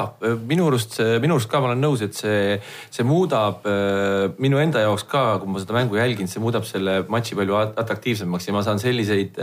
[0.47, 2.57] minu arust, minu arust ka ma olen nõus, et see,
[2.93, 7.01] see muudab äh, minu enda jaoks ka, kui ma seda mängu jälgin, see muudab selle
[7.11, 9.41] matši palju atraktiivsemaks ja ma saan selliseid,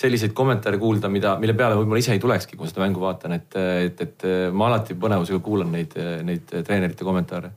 [0.00, 3.60] selliseid kommentaare kuulda, mida, mille peale võib-olla ise ei tulekski, kui seda mängu vaatan, et,
[3.90, 7.52] et, et ma alati põnevusega kuulan neid, neid treenerite kommentaare.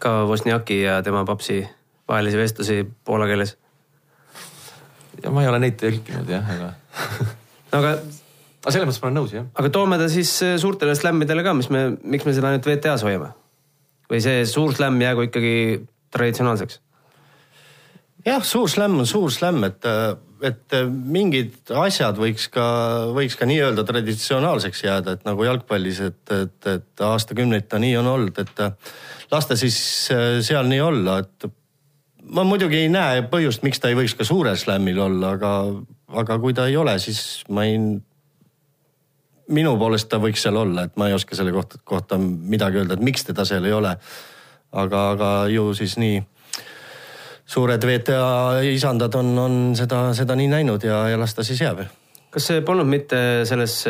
[0.00, 1.62] ka Vosniaki ja tema papsi
[2.08, 3.56] vahelisi vestlusi poola keeles?
[5.22, 6.72] ja ma ei ole neid tõlkinud jah, aga
[7.72, 7.94] no aga
[8.60, 9.48] aga selles mõttes ma olen nõus, jah.
[9.56, 13.06] aga toome ta siis äh, suurtele slämmidele ka, mis me, miks me seda nüüd WTA-s
[13.06, 13.32] hoiame?
[14.10, 15.54] või see suur slämm jäägu ikkagi
[16.14, 16.80] traditsionaalseks?
[18.26, 19.86] jah, suur slämm on suur slämm, et,
[20.44, 22.66] et mingid asjad võiks ka,
[23.16, 28.12] võiks ka nii-öelda traditsionaalseks jääda, et nagu jalgpallis, et, et, et aastakümneid ta nii on
[28.16, 28.66] olnud, et
[29.32, 31.48] las ta siis seal nii olla, et
[32.34, 35.52] ma muidugi ei näe põhjust, miks ta ei võiks ka suurel slam'il olla, aga,
[36.22, 37.80] aga kui ta ei ole, siis ma ei.
[39.50, 42.96] Minu poolest ta võiks seal olla, et ma ei oska selle kohta, kohta midagi öelda,
[42.96, 43.96] et miks teda seal ei ole.
[44.70, 46.20] aga, aga ju siis nii
[47.50, 51.82] suured VTA isandad on, on seda, seda nii näinud ja, ja las ta siis jääb.
[52.30, 53.82] kas see polnud mitte selles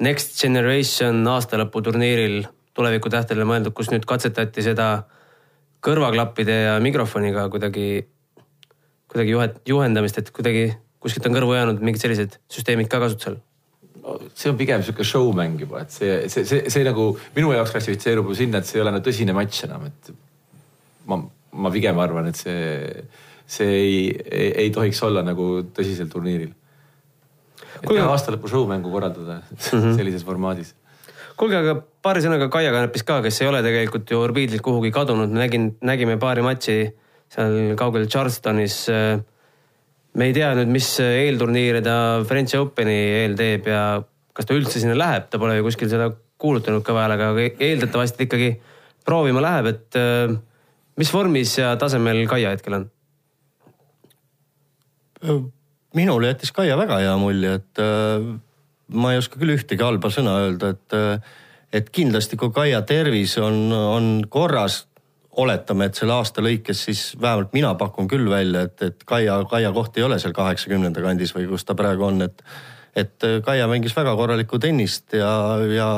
[0.00, 4.88] Next Generation aastalõputurniiril tuleviku tähtedele mõeldud, kus nüüd katsetati seda
[5.84, 8.06] kõrvaklappide ja mikrofoniga kuidagi,
[9.12, 10.66] kuidagi juhet, juhendamist, et kuidagi
[11.00, 13.38] kuskilt on kõrvu jäänud mingid sellised süsteemid ka kasutusel?
[14.34, 18.30] See on pigem sihuke showmäng juba, et see, see, see, see nagu minu jaoks klassifitseerub
[18.38, 20.12] sinna, et see ei ole nagu tõsine matš enam, et
[21.10, 21.20] ma,
[21.64, 23.02] ma pigem arvan, et see,
[23.58, 23.98] see ei,
[24.30, 26.54] ei, ei tohiks olla nagu tõsisel turniiril.
[27.82, 28.00] et Kui...
[28.00, 29.96] aastalõpu showmängu korraldada mm -hmm.
[29.98, 30.74] sellises formaadis
[31.36, 35.32] kuulge, aga paari sõnaga Kaia Kanepist ka, kes ei ole tegelikult ju orbiidilt kuhugi kadunud,
[35.32, 36.76] me nägin, nägime paari matši
[37.32, 38.86] seal kaugel Charlestonis.
[40.16, 41.96] Me ei tea nüüd, mis eelturniire ta
[42.28, 43.82] French Openi eel teeb ja
[44.36, 48.26] kas ta üldse sinna läheb, ta pole ju kuskil seda kuulutanud kõva häälega, aga eeldatavasti
[48.26, 48.50] ikkagi
[49.06, 49.98] proovima läheb, et
[51.00, 52.90] mis vormis ja tasemel Kaia hetkel on?
[55.96, 57.80] minule jättis Kaia väga hea mulje, et
[58.92, 60.96] ma ei oska küll ühtegi halba sõna öelda, et,
[61.80, 64.84] et kindlasti kui Kaia tervis on, on korras,
[65.36, 69.72] oletame, et selle aasta lõikes, siis vähemalt mina pakun küll välja, et, et Kaia, Kaia
[69.76, 72.44] koht ei ole seal kaheksakümnenda kandis või kus ta praegu on, et,
[72.96, 75.32] et Kaia mängis väga korralikku tennist ja,
[75.72, 75.90] ja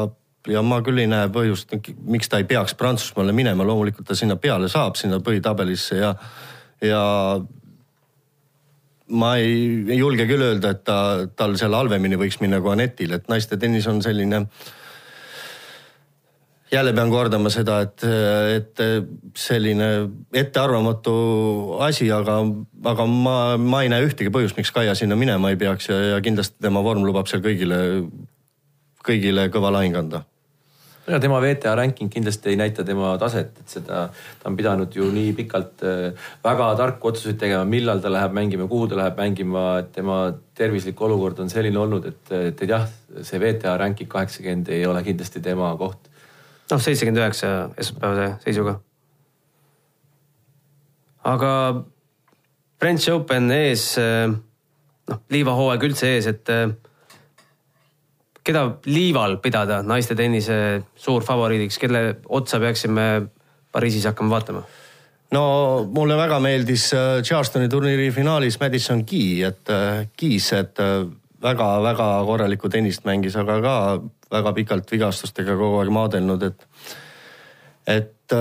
[0.49, 1.75] ja ma küll ei näe põhjust,
[2.09, 6.13] miks ta ei peaks Prantsusmaale minema, loomulikult ta sinna peale saab, sinna põhitabelisse ja,
[6.85, 7.03] ja
[9.09, 10.99] ma ei, ei julge küll öelda, et ta,
[11.37, 14.45] tal seal halvemini võiks minna kui Anetil, et naiste tennis on selline.
[16.73, 18.05] Jälle pean kordama seda, et,
[18.55, 18.83] et
[19.37, 19.91] selline
[20.37, 21.13] ettearvamatu
[21.87, 22.41] asi, aga,
[22.93, 26.19] aga ma, ma ei näe ühtegi põhjust, miks Kaia sinna minema ei peaks ja, ja
[26.25, 27.79] kindlasti tema vorm lubab seal kõigile,
[29.07, 30.25] kõigile kõva lahing anda
[31.09, 35.09] ja tema VTA ranking kindlasti ei näita tema taset, et seda, ta on pidanud ju
[35.13, 39.65] nii pikalt äh, väga tarku otsuseid tegema, millal ta läheb mängima, kuhu ta läheb mängima,
[39.83, 40.19] et tema
[40.59, 42.85] tervislik olukord on selline olnud, et, et, jah,
[43.23, 46.08] see VTA ranking kaheksakümmend ei ole kindlasti tema koht.
[46.71, 48.79] Noh, seitsekümmend üheksa esmaspäevase seisuga.
[51.29, 51.53] aga
[52.79, 54.29] French Open ees, äh,
[55.11, 56.69] noh, liivahooaeg üldse ees, et äh,
[58.47, 63.09] keda liival pidada naiste tennise suurfavoriidiks, kelle otsa peaksime
[63.73, 64.63] Pariisis hakkama vaatama?
[65.37, 65.43] no
[65.93, 69.75] mulle väga meeldis äh, Charlestoni turniiri finaalis Madison Key, et
[70.17, 70.81] Keys, et
[71.43, 73.75] väga-väga korralikku tennist mängis, aga ka
[74.31, 76.67] väga pikalt vigastustega kogu aeg maadelnud, et,
[77.89, 78.37] et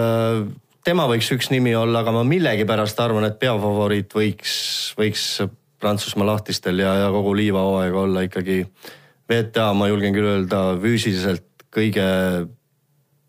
[0.83, 4.57] tema võiks üks nimi olla, aga ma millegipärast arvan, et peafavoriit võiks,
[4.99, 5.29] võiks
[5.77, 8.93] Prantsusmaa lahtistel ja, ja kogu liivahooaeg olla ikkagi äh,
[9.27, 12.05] VTA, ma julgen küll öelda, füüsiliselt kõige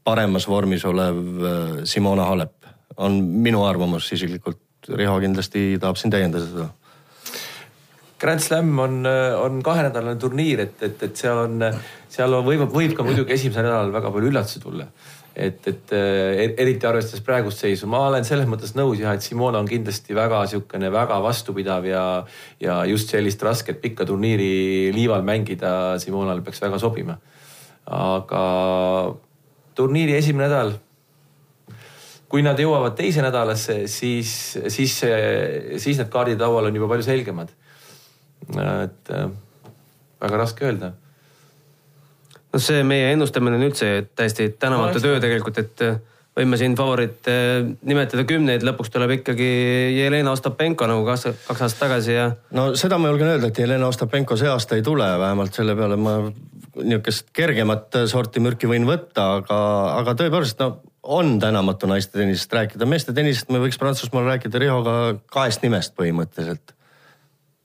[0.06, 2.68] paremas vormis olev äh, Simona Halep
[3.02, 4.62] on minu arvamus isiklikult.
[4.88, 6.68] Riho kindlasti tahab siin täiendada seda.
[8.18, 11.62] Grand Slam on, äh, on kahenädalane turniir, et, et, et seal on,
[12.10, 14.88] seal on, võib, võib ka muidugi esimesel nädalal väga palju üllatusi tulla
[15.38, 19.60] et, et äh, eriti arvestades praegust seisu, ma olen selles mõttes nõus jah, et Simona
[19.62, 22.02] on kindlasti väga sihukene väga vastupidav ja,
[22.62, 25.70] ja just sellist rasket pikka turniiri liival mängida
[26.02, 27.18] Simonale peaks väga sobima.
[27.86, 28.42] aga
[29.78, 30.74] turniiri esimene nädal.
[32.28, 34.98] kui nad jõuavad teise nädalasse, siis, siis,
[35.80, 37.54] siis need kaardid laual on juba palju selgemad.
[38.56, 39.28] Et äh,
[40.22, 40.92] väga raske öelda
[42.52, 45.98] no see meie ennustamine on üldse täiesti tänamatu no, töö tegelikult, et äh,
[46.38, 49.48] võime siin favoriite äh, nimetada kümneid, lõpuks tuleb ikkagi
[49.98, 52.28] Jelena Ostapenko nagu kaks, kaks aastat tagasi ja.
[52.56, 55.98] no seda ma julgen öelda, et Jelena Ostapenko see aasta ei tule, vähemalt selle peale
[56.00, 56.20] ma
[56.78, 59.58] niisugust kergemat sorti mürki võin võtta, aga,
[59.98, 60.76] aga tõepoolest no
[61.08, 64.92] on tänamatu naiste tennisest rääkida, meeste tennisest me võiks Prantsusmaal rääkida Rihoga
[65.32, 66.74] kahest nimest põhimõtteliselt.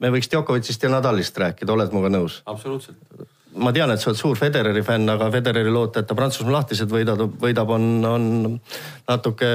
[0.03, 2.41] Me võiks Djokovicist ja Nadalist rääkida, oled minuga nõus?
[2.45, 3.31] absoluutselt
[3.63, 6.89] ma tean, et sa oled suur Federeri fänn, aga Federeri loota, et ta Prantsusmaa lahtised
[6.89, 8.23] võidab, võidab, on, on
[9.09, 9.49] natuke,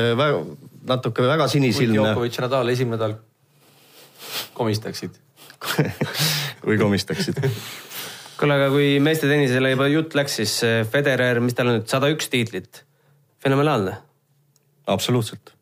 [0.87, 1.99] natuke väga sinisilmne.
[1.99, 3.19] Djokovic ja Nadal esimene nädal
[4.55, 5.17] komistaksid
[6.63, 7.41] kui komistaksid
[8.39, 11.91] kuule, aga kui meeste tennisele juba jutt läks, siis eh, Federer, mis tal on nüüd
[11.91, 12.85] sada üks tiitlit,
[13.43, 13.97] fenomenaalne.
[14.87, 15.58] absoluutselt.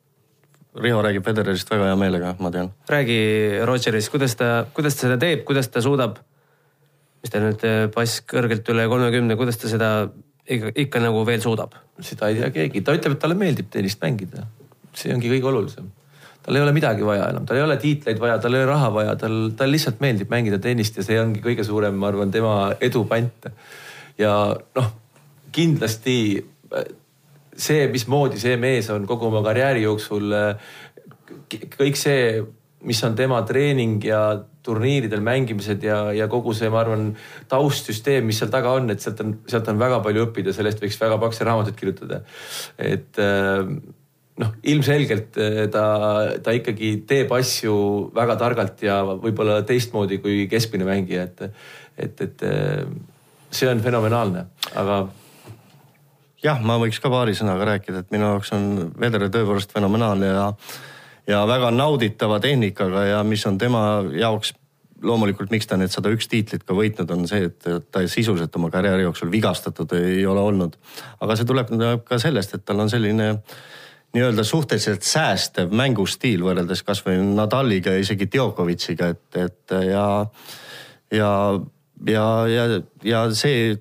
[0.76, 2.72] Riho räägib Federerist väga hea meelega, ma tean.
[2.88, 3.20] räägi
[3.64, 6.20] Rodgeris, kuidas ta, kuidas ta seda teeb, kuidas ta suudab
[7.26, 9.90] mis ta nüüd pass äh, kõrgelt üle kolmekümne, kuidas ta seda
[10.46, 11.74] ikka, ikka nagu veel suudab?
[12.04, 14.46] seda ei tea keegi, ta ütleb, et talle meeldib tennist mängida.
[14.96, 15.88] see ongi kõige olulisem.
[16.44, 18.92] tal ei ole midagi vaja enam, tal ei ole tiitleid vaja, tal ei ole raha
[18.94, 22.54] vaja, tal, tal lihtsalt meeldib mängida tennist ja see ongi kõige suurem, ma arvan, tema
[22.80, 23.50] edu pant.
[24.18, 24.36] ja
[24.78, 24.92] noh,
[25.56, 26.16] kindlasti
[27.56, 30.34] see, mismoodi see mees on kogu oma karjääri jooksul,
[31.76, 32.42] kõik see,
[32.86, 34.20] mis on tema treening ja
[34.66, 37.10] turniiridel mängimised ja, ja kogu see, ma arvan,
[37.50, 40.98] taustsüsteem, mis seal taga on, et sealt on, sealt on väga palju õppida, sellest võiks
[41.00, 42.22] väga pakse raamatut kirjutada.
[42.78, 43.62] et äh,
[44.42, 45.84] noh, ilmselgelt äh, ta,
[46.42, 47.76] ta ikkagi teeb asju
[48.16, 51.62] väga targalt ja võib-olla teistmoodi kui keskmine mängija, et,
[51.96, 52.82] et, et äh,
[53.50, 55.04] see on fenomenaalne, aga
[56.46, 60.52] jah, ma võiks ka paari sõnaga rääkida, et minu jaoks on Federer tõepoolest fenomenaalne ja
[61.26, 63.82] ja väga nauditava tehnikaga ja mis on tema
[64.14, 64.52] jaoks
[65.02, 68.70] loomulikult, miks ta need sada üks tiitlit ka võitnud, on see, et ta sisuliselt oma
[68.72, 70.76] karjääri jooksul vigastatud ei ole olnud.
[71.20, 71.72] aga see tuleb
[72.06, 73.32] ka sellest, et tal on selline
[74.16, 80.06] nii-öelda suhteliselt säästev mängustiil võrreldes kasvõi Nadaliga ja isegi Djokovic'iga, et, et ja,
[81.12, 81.32] ja,
[82.06, 82.66] ja, ja,
[83.04, 83.74] ja see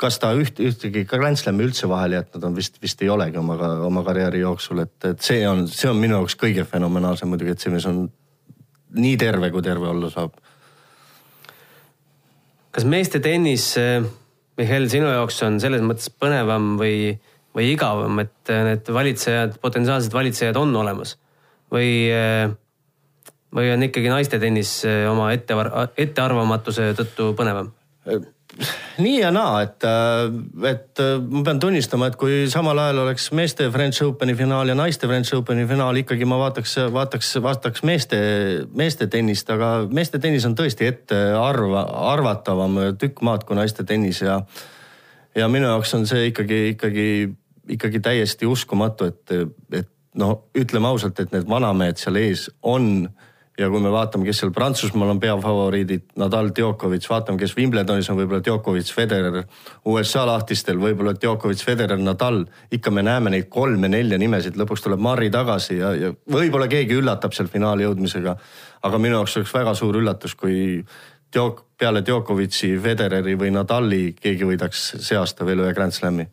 [0.00, 3.56] kas ta üht, ühtegi Grand Slami üldse vahele jätnud on, vist, vist ei olegi oma,
[3.86, 7.64] oma karjääri jooksul, et, et see on, see on minu jaoks kõige fenomenaalsem muidugi, et
[7.64, 8.04] see mees on
[8.96, 10.36] nii terve, kui terve olla saab.
[12.76, 13.72] kas meeste tennis,
[14.56, 17.16] Mihhail, sinu jaoks on selles mõttes põnevam või,
[17.56, 21.16] või igavam, et need valitsejad, potentsiaalsed valitsejad on olemas
[21.72, 21.90] või,
[23.56, 24.78] või on ikkagi naiste tennis
[25.10, 25.56] oma ette,
[26.04, 27.72] ettearvamatuse tõttu põnevam?
[29.04, 33.30] Nii ja naa, et, äh, et äh, ma pean tunnistama, et kui samal ajal oleks
[33.36, 38.20] meeste French Openi finaal ja naiste French Openi finaal, ikkagi ma vaataks, vaataks, vaataks meeste,
[38.76, 44.22] meeste tennist, aga meeste tennis on tõesti ette arva, arvatavam tükk maad kui naiste tennis
[44.24, 44.40] ja
[45.36, 47.08] ja minu jaoks on see ikkagi, ikkagi,
[47.76, 49.34] ikkagi täiesti uskumatu, et,
[49.76, 53.08] et no ütleme ausalt, et need vanamehed seal ees on
[53.58, 58.18] ja kui me vaatame, kes seal Prantsusmaal on peafavoriidid, Nadal, Djokovic, vaatame, kes Wimbledonis on
[58.20, 59.42] võib-olla Djokovic, Federer.
[59.88, 62.42] USA lahtistel võib-olla Djokovic, Federer, Nadal,
[62.72, 67.36] ikka me näeme neid kolme-nelja nimesid, lõpuks tuleb Murry tagasi ja, ja võib-olla keegi üllatab
[67.36, 68.36] seal finaali jõudmisega.
[68.86, 70.84] aga minu jaoks oleks väga suur üllatus, kui
[71.32, 76.28] Djok-, peale Djokovic'i, Federeri või Nadali keegi võidaks see aasta veel ühe Grand Slami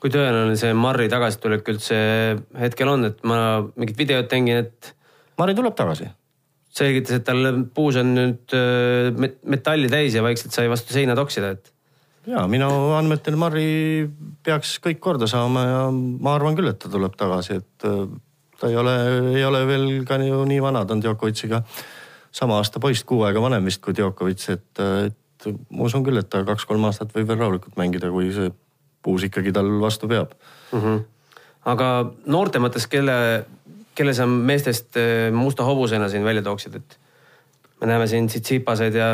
[0.00, 1.96] kui tõenäoline see Murry tagasitulek üldse
[2.60, 4.92] hetkel on, et ma mingit videot nägin, et
[5.38, 6.08] Mari tuleb tagasi.
[6.76, 9.08] selgitas, et tal puus on nüüd äh,
[9.48, 11.72] metalli täis ja vaikselt sai vastu seina toksida, et.
[12.28, 14.08] ja minu andmetel Mari
[14.44, 18.02] peaks kõik korda saama ja ma arvan küll, et ta tuleb tagasi, et äh,
[18.60, 18.96] ta ei ole,
[19.36, 21.62] ei ole veel ka ju nii vana, ta on Djokovic'iga
[22.36, 26.28] sama aasta poiss, kuu aega vanem vist kui Djokovic, et, et ma usun küll, et
[26.28, 28.52] ta kaks-kolm aastat võib veel rahulikult mängida, kui see
[29.06, 30.34] puus ikkagi tal vastu peab
[30.72, 30.80] mm.
[30.80, 31.04] -hmm.
[31.72, 31.88] aga
[32.26, 33.46] noorte mõttes, kelle
[33.96, 36.98] kelle sa meestest eh, musta hobusena siin välja tooksid, et
[37.80, 39.10] me näeme siin Tsitsipaseid ja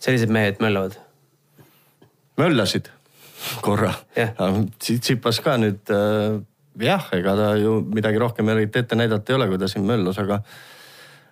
[0.00, 0.98] sellised mehed möllavad?
[2.40, 2.88] möllasid?
[3.60, 3.92] Korra.
[4.16, 4.34] Yeah..
[4.78, 6.38] Tsitsipas ka nüüd äh,
[6.80, 10.18] jah, ega ta ju midagi rohkem eriti ette näidata ei ole, kui ta siin möllas,
[10.22, 10.40] aga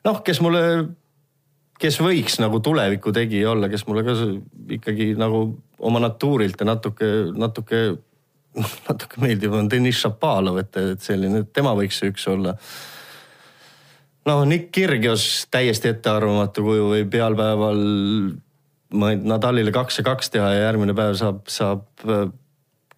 [0.06, 0.62] noh, kes mulle,
[1.80, 4.16] kes võiks nagu tuleviku tegija olla, kes mulle ka
[4.76, 5.44] ikkagi nagu
[5.78, 7.82] oma natuurilt ja natuke, natuke
[8.88, 12.56] natuke meeldiv on Deniss Šapalov, et, et selline, tema võiks see üks olla.
[14.28, 17.82] noh, Nick Kirgios täiesti ettearvamatu kuju või pealpäeval
[18.90, 22.24] Nadalile kaks ja kaks teha ja järgmine päev saab, saab äh,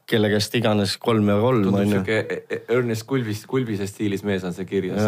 [0.08, 1.66] kelle käest iganes kolm ja kolm.
[1.68, 5.04] tundub sihuke e-, e-, Ernest Kulbis, Kulbise stiilis mees on see Kirgios.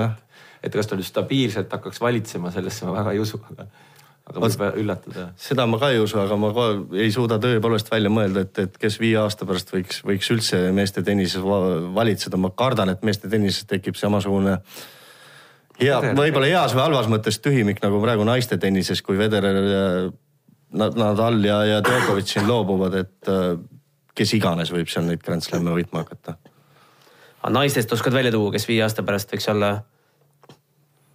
[0.64, 3.66] et kas ta nüüd stabiilselt hakkaks valitsema, sellesse ma väga ei usu, aga
[4.30, 5.26] aga võib üllatada.
[5.40, 8.78] seda ma ka ei usu, aga ma ka ei suuda tõepoolest välja mõelda, et, et
[8.80, 12.40] kes viie aasta pärast võiks, võiks üldse meeste tennises valitseda.
[12.40, 14.58] ma kardan, et meeste tennises tekib samasugune
[15.80, 19.86] hea, võib-olla heas või halvas mõttes tühimik nagu praegu naiste tennises, kui Federer ja
[20.74, 23.54] Nadal ja, ja Djokovic siin loobuvad, et äh,
[24.16, 26.38] kes iganes võib seal neid Grand Slam'e võitma hakata.
[27.42, 29.76] aga naistest oskad välja tuua, kes viie aasta pärast võiks olla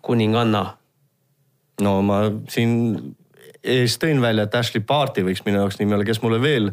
[0.05, 0.78] kuninganna
[1.83, 2.21] no ma
[2.51, 2.73] siin
[3.63, 6.71] ees tõin välja, et Ashley Barti võiks minu jaoks nimi olla, kes mulle veel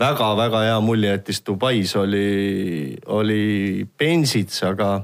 [0.00, 4.94] väga-väga hea mulje jättis Dubais oli, oli Bensits, aga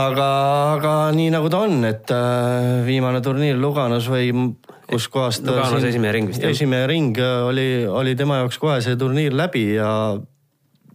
[0.00, 0.28] aga,
[0.78, 4.32] aga nii nagu ta on, et äh, viimane turniir Luganos või
[4.88, 5.52] kus kohas ta.
[5.52, 6.52] Luganos esimene ring vist jah?
[6.54, 9.90] esimene ring oli, oli tema jaoks kohe see turniir läbi ja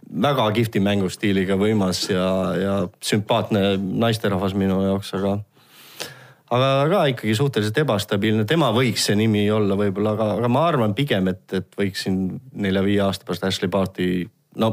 [0.08, 2.74] väga kihvti mängustiiliga, võimas ja, ja
[3.04, 5.38] sümpaatne naisterahvas minu jaoks, aga
[6.50, 10.94] aga ka ikkagi suhteliselt ebastabiilne, tema võiks see nimi olla võib-olla, aga, aga ma arvan
[10.98, 14.28] pigem, et, et võiks siin nelja-viie aasta pärast Ashley Barti,
[14.60, 14.72] no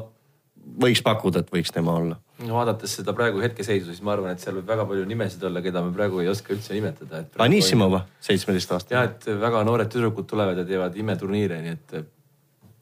[0.82, 4.58] võiks pakkuda, et võiks tema olla vaadates seda praegu hetkeseisu, siis ma arvan, et seal
[4.58, 7.22] võib väga palju nimesid olla, keda me praegu ei oska üldse nimetada.
[7.46, 8.92] Anissimo või, seitsmeteist aastat?
[8.92, 11.96] ja, et väga noored tüdrukud tulevad ja teevad imeturniire, nii et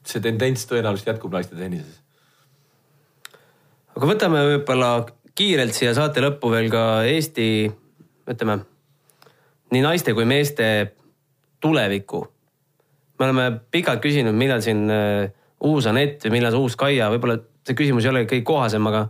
[0.09, 2.01] see tendents tõenäoliselt jätkub naiste tennises.
[3.93, 4.91] aga võtame võib-olla
[5.37, 7.47] kiirelt siia saate lõppu veel ka Eesti,
[8.33, 8.57] ütleme
[9.73, 10.67] nii naiste kui meeste
[11.63, 12.27] tuleviku.
[13.19, 15.31] me oleme pikalt küsinud, millal siin äh,
[15.63, 19.05] uus Anett või millal see uus Kaia, võib-olla see küsimus ei ole kõige kohasem, aga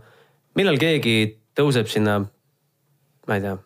[0.58, 1.16] millal keegi
[1.56, 2.20] tõuseb sinna,
[3.28, 3.56] ma ei tea,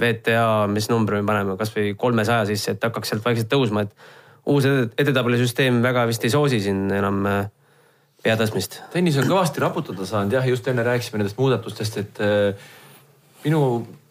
[0.00, 4.66] VTA, mis numbri me paneme, kasvõi kolmesaja sisse, et hakkaks sealt vaikselt tõusma, et uus
[4.68, 7.40] edetabelisüsteem väga vist ei soosi siin enam äh,
[8.24, 8.80] peatõstmist.
[8.92, 12.70] tennis on kõvasti raputada saanud jah, just enne rääkisime nendest muudatustest, et äh,
[13.44, 13.62] minu,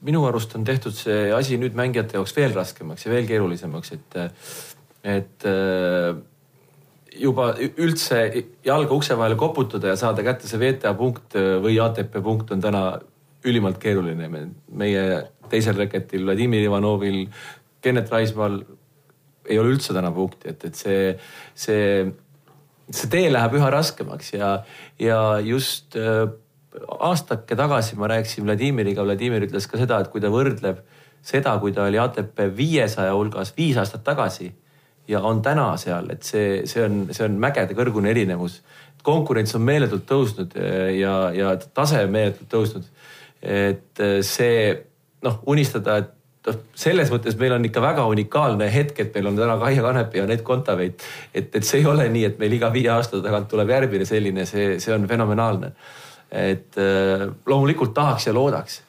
[0.06, 4.20] minu arust on tehtud see asi nüüd mängijate jaoks veel raskemaks ja veel keerulisemaks, et,
[5.18, 6.14] et äh,
[7.20, 8.24] juba üldse
[8.66, 12.84] jalga ukse vahele koputada ja saada kätte see VTA punkt või ATP punkt on täna
[13.48, 14.30] ülimalt keeruline.
[14.72, 15.06] meie
[15.50, 17.28] teisel reketil Vladimir Ivanovil,
[17.82, 18.60] Kennet Raismaal
[19.50, 21.14] ei ole üldse täna punkti, et, et see,
[21.58, 22.04] see,
[22.92, 24.52] see tee läheb üha raskemaks ja,
[25.02, 26.28] ja just äh,
[27.00, 30.82] aastake tagasi ma rääkisin Vladimiriga, Vladimir ütles ka seda, et kui ta võrdleb
[31.26, 34.52] seda, kui ta oli ATP viiesaja hulgas viis aastat tagasi
[35.10, 38.62] ja on täna seal, et see, see on, see on mägede kõrgune erinevus.
[39.04, 40.56] konkurents on meeletult tõusnud
[41.00, 42.88] ja, ja tase meeletult tõusnud.
[43.42, 44.76] et see
[45.24, 46.12] noh, unistada, et
[46.48, 50.20] noh, selles mõttes meil on ikka väga unikaalne hetk, et meil on täna Kaia Kanepi
[50.20, 51.04] ja Anett Kontaveit.
[51.34, 54.46] et, et see ei ole nii, et meil iga viie aasta tagant tuleb järgmine selline,
[54.46, 55.74] see, see on fenomenaalne.
[56.32, 56.78] Et
[57.46, 58.82] loomulikult tahaks ja loodaks.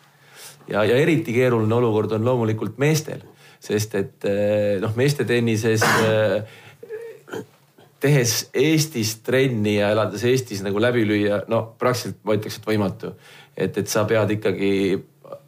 [0.69, 3.23] ja, ja eriti keeruline olukord on loomulikult meestel
[3.61, 6.41] sest et eh, noh, meeste tennises eh,
[8.01, 13.13] tehes Eestis trenni ja elades Eestis nagu läbi lüüa, no praktiliselt ma ütleks, et võimatu.
[13.57, 14.73] et, et sa pead ikkagi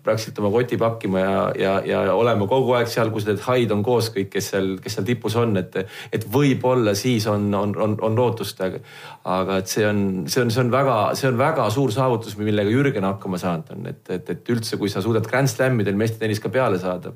[0.02, 3.84] praktiliselt oma koti pakkima ja, ja, ja olema kogu aeg seal, kus need haid on
[3.86, 5.78] koos kõik, kes seal, kes seal tipus on, et,
[6.12, 10.64] et võib-olla siis on, on, on, on lootust, aga, et see on, see on, see
[10.64, 14.54] on väga, see on väga suur saavutus, millega Jürgen hakkama saanud on, et, et, et
[14.54, 17.14] üldse, kui sa suudad Grand Slamidel meeste tennis ka peale saada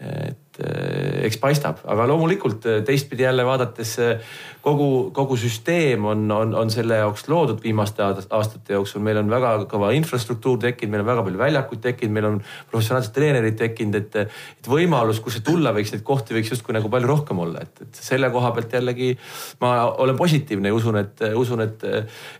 [0.00, 4.28] et eh, eks paistab, aga loomulikult eh, teistpidi jälle vaadates eh,
[4.64, 9.04] kogu, kogu süsteem on, on, on selle jaoks loodud viimaste aastate jooksul.
[9.04, 12.38] meil on väga kõva infrastruktuur tekkinud, meil on väga palju väljakuid tekkinud, meil on
[12.70, 14.16] professionaalsed treenerid tekkinud, et,
[14.62, 18.02] et võimalus, kus tulla võiks, neid kohti võiks justkui nagu palju rohkem olla, et, et
[18.08, 19.12] selle koha pealt jällegi
[19.60, 21.84] ma olen positiivne ja usun, et usun, et,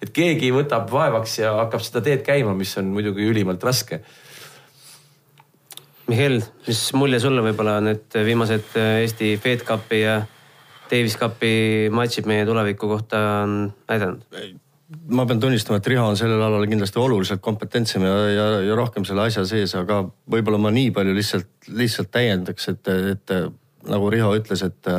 [0.00, 4.00] et keegi võtab vaevaks ja hakkab seda teed käima, mis on muidugi ülimalt raske
[6.10, 10.16] Mihhail, mis mulje sulle võib-olla need viimased Eesti Fed Cupi ja
[10.90, 11.52] Davis Cupi
[11.94, 13.54] matšid meie tuleviku kohta on
[13.88, 14.26] näidanud?
[15.14, 19.04] ma pean tunnistama, et Riho on sellel alal kindlasti oluliselt kompetentsem ja, ja, ja rohkem
[19.06, 20.00] selle asja sees, aga
[20.34, 23.34] võib-olla ma nii palju lihtsalt, lihtsalt täiendaks, et, et
[23.86, 24.90] nagu Riho ütles, et,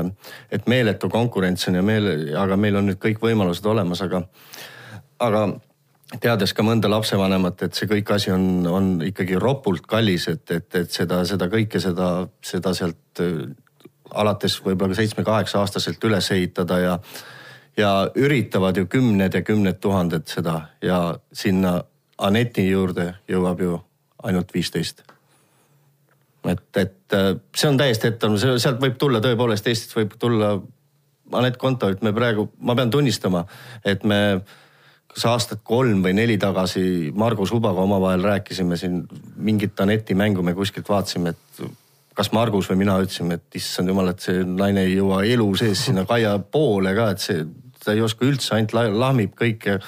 [0.52, 4.24] et meeletu konkurents on ja meele, aga meil on nüüd kõik võimalused olemas, aga,
[5.28, 5.44] aga
[6.20, 10.68] teades ka mõnda lapsevanemat, et see kõik asi on, on ikkagi ropult kallis, et, et,
[10.76, 12.10] et seda, seda kõike, seda,
[12.46, 13.46] seda sealt äh,
[14.12, 16.98] alates võib-olla ka seitsme-kaheksa aastaselt üles ehitada ja,
[17.80, 21.04] ja üritavad ju kümned ja kümned tuhanded seda ja
[21.34, 21.80] sinna
[22.22, 23.80] Aneti juurde jõuab ju
[24.30, 25.02] ainult viisteist.
[26.46, 30.58] et, et äh, see on täiesti ette, sealt võib tulla tõepoolest, Eestist võib tulla
[31.32, 33.46] Anett Kontovit, me praegu, ma pean tunnistama,
[33.86, 34.42] et me
[35.12, 39.02] kas aastat kolm või neli tagasi Margus Ubaga omavahel rääkisime siin
[39.36, 41.64] mingit Aneti mängu me kuskilt vaatasime, et
[42.16, 45.86] kas Margus või mina ütlesime, et issand jumal, et see naine ei jõua elu sees
[45.88, 47.46] sinna Kaia poole ka, et see,
[47.84, 49.80] ta ei oska üldse, ainult lahmib kõike,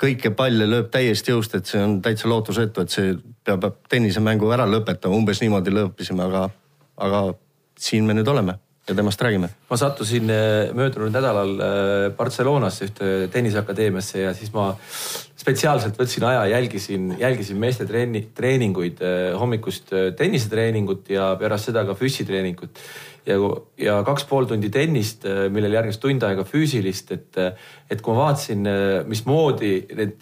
[0.00, 4.68] kõike palle lööb täiesti jõust, et see on täitsa lootusetu, et see peab, tennisemängu ära
[4.68, 6.48] lõpetama, umbes niimoodi lõõpisime, aga,
[7.04, 7.26] aga
[7.78, 8.56] siin me nüüd oleme
[8.88, 9.48] ja temast räägime.
[9.70, 14.70] ma sattusin äh, möödunud nädalal äh, Barcelonasse ühte tenniseakadeemiasse ja siis ma
[15.38, 21.94] spetsiaalselt võtsin aja, jälgisin, jälgisin meeste treeni, treeninguid, äh, hommikust tennisetreeningut ja pärast seda ka
[21.98, 22.80] füssitreeningut.
[23.26, 23.36] ja,
[23.76, 27.36] ja kaks pool tundi tennist, millele järgnes tund aega füüsilist, et,
[27.90, 28.64] et kui ma vaatasin,
[29.06, 30.16] mismoodi need,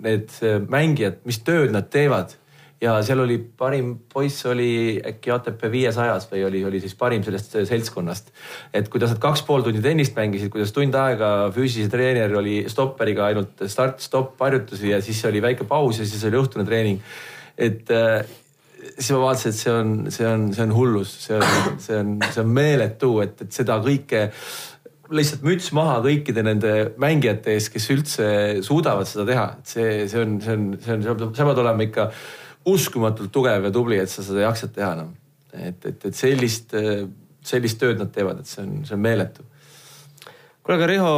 [0.00, 0.32] need
[0.72, 2.32] mängijad, mis tööd nad teevad
[2.80, 7.56] ja seal oli parim poiss oli äkki ATP viiesajas või oli, oli siis parim sellest
[7.70, 8.32] seltskonnast.
[8.74, 13.30] et kuidas nad kaks pool tundi tennist mängisid, kuidas tund aega füüsilise treener oli stopperiga
[13.30, 17.00] ainult start-stopp harjutusi ja siis oli väike paus ja siis oli õhtune treening.
[17.56, 18.20] et äh,
[18.98, 22.16] siis ma vaatasin, et see on, see on, see on hullus, see on, see on,
[22.28, 24.26] see on meeletu, et, et seda kõike
[25.16, 28.26] lihtsalt müts maha kõikide nende mängijate ees, kes üldse
[28.66, 32.10] suudavad seda teha, et see, see on, see on, see on, sa pead olema ikka
[32.66, 35.60] uskumatult tugev ja tubli, et sa seda jaksad teha enam no..
[35.60, 36.74] et, et, et sellist,
[37.46, 39.46] sellist tööd nad teevad, et see on, see on meeletu.
[40.62, 41.12] kuule, aga Riho,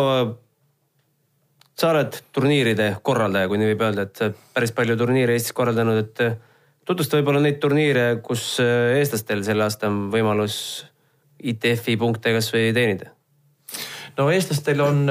[1.78, 6.24] sa oled turniiride korraldaja, kui nii võib öelda, et päris palju turniire Eestis korraldanud, et
[6.88, 10.58] tutvusta võib-olla neid turniire, kus eestlastel sel aastal on võimalus
[11.38, 13.14] ITF-i punkte kasvõi teenida
[14.18, 15.04] no eestlastel on,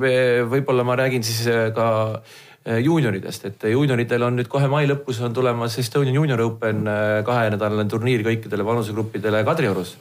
[0.00, 1.44] võib-olla ma räägin siis
[1.76, 1.86] ka
[2.64, 6.86] juunioridest, et juunioritel on nüüd kohe mai lõpus on tulemas Estonian Junior Open
[7.26, 9.96] kahenädalane turniir kõikidele vanusegruppidele Kadriorus.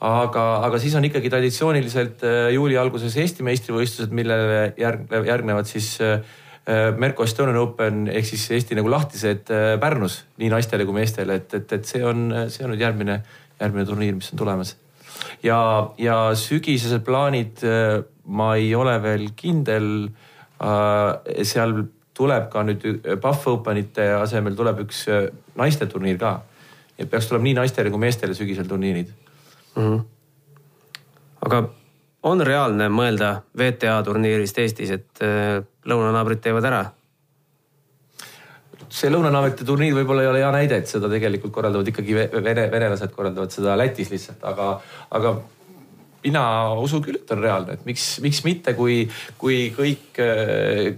[0.00, 2.22] aga, aga siis on ikkagi traditsiooniliselt
[2.54, 5.96] juuli alguses Eesti meistrivõistlused, millele järgnev, järgnevad siis
[6.98, 11.72] Merko Estonian Open ehk siis Eesti nagu lahtised Pärnus nii naistele kui meestele, et, et,
[11.72, 13.24] et see on, see on nüüd järgmine,
[13.58, 14.76] järgmine turniir, mis on tulemas
[15.42, 15.58] ja,
[15.98, 17.62] ja sügisesed plaanid,
[18.28, 20.08] ma ei ole veel kindel.
[20.58, 21.74] Äh, seal
[22.18, 22.84] tuleb ka nüüd
[23.22, 25.28] Buff Openite asemel tuleb üks äh,
[25.58, 26.40] naisteturniir ka.
[26.98, 29.12] et peaks tulema nii naistele kui meestele sügisel turniirid
[29.76, 29.82] mm.
[29.82, 30.00] -hmm.
[31.46, 31.60] aga
[32.22, 35.22] on reaalne mõelda WTA turniirist Eestis, et
[35.86, 36.82] lõunanaabrid teevad ära?
[38.88, 43.12] see lõunanaabrite turniir võib-olla ei ole hea näide, et seda tegelikult korraldavad ikkagi vene, venelased
[43.14, 44.80] korraldavad seda Lätis lihtsalt, aga,
[45.10, 45.34] aga
[46.24, 46.42] mina
[46.82, 49.02] usun küll, et on reaalne, et miks, miks mitte, kui,
[49.38, 50.18] kui kõik,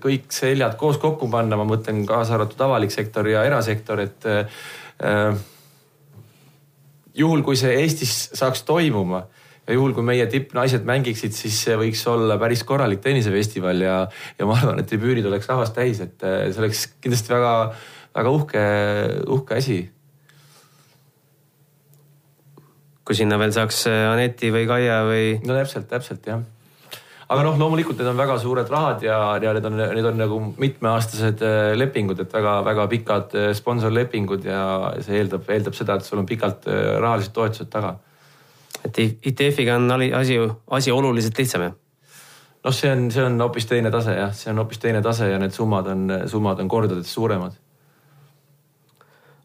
[0.01, 5.43] kõik seljad koos kokku panna, ma mõtlen kaasa arvatud avalik sektor ja erasektor, et äh,
[7.15, 9.25] juhul, kui see Eestis saaks toimuma
[9.67, 13.97] ja juhul, kui meie tippnaised mängiksid, siis see võiks olla päris korralik tennisefestival ja,
[14.39, 17.55] ja ma arvan, et tribüünid oleks rahvast täis, et äh, see oleks kindlasti väga,
[18.17, 18.69] väga uhke,
[19.37, 19.81] uhke asi.
[23.05, 25.37] Kui sinna veel saaks äh, Aneti või Kaia või?
[25.45, 26.43] no täpselt, täpselt jah
[27.31, 30.43] aga noh, loomulikult need on väga suured rahad ja, ja need on, need on nagu
[30.59, 34.63] mitmeaastased äh, lepingud, et väga-väga pikad sponsorlepingud ja
[35.01, 37.97] see eeldab, eeldab seda, et sul on pikalt rahalised toetused taga
[38.85, 40.37] et ITF-iga on asi,
[40.71, 41.75] asi oluliselt lihtsam jah?
[42.65, 45.41] noh, see on, see on hoopis teine tase jah, see on hoopis teine tase ja
[45.41, 47.57] need summad on, summad on kordades suuremad.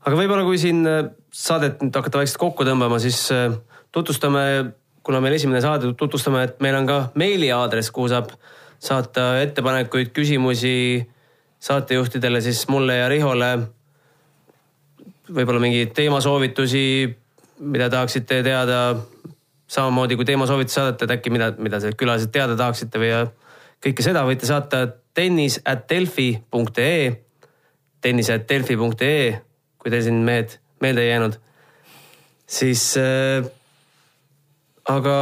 [0.05, 3.55] Aga võib-olla, kui siin äh, saadet nüüd hakata vaikselt kokku tõmbama, siis äh,
[3.95, 4.45] tutvustame,
[5.05, 8.31] kuna meil esimene saade, tutvustame, et meil on ka meiliaadress, kuhu saab
[8.85, 11.05] saata ettepanekuid, küsimusi
[11.65, 13.51] saatejuhtidele, siis mulle ja Rihole.
[15.33, 17.15] võib-olla mingeid teemasoovitusi,
[17.65, 18.95] mida tahaksite teada.
[19.67, 23.09] Samamoodi kui teemasoovitusi saadate, et äkki mida, mida külalised teada tahaksite või
[23.81, 24.83] kõike seda võite saata
[25.17, 27.07] tennis at delfi.ee,
[28.01, 29.33] tennis at delfi.ee,
[29.85, 31.35] kui teil siin mehed meelde ei jäänud.
[32.47, 33.45] siis äh,
[34.89, 35.15] aga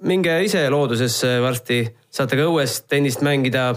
[0.00, 3.74] minge ise loodusesse varsti, saate ka õues tennist mängida.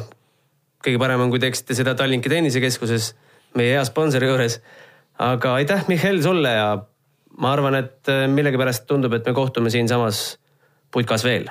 [0.82, 3.12] kõige parem on, kui teeksite seda Tallinki tennisekeskuses,
[3.60, 4.62] meie hea sponsori juures.
[5.20, 6.70] aga aitäh, Mihhail, sulle ja
[7.38, 10.40] ma arvan, et äh, millegipärast tundub, et me kohtume siinsamas
[10.92, 11.50] putkas veel.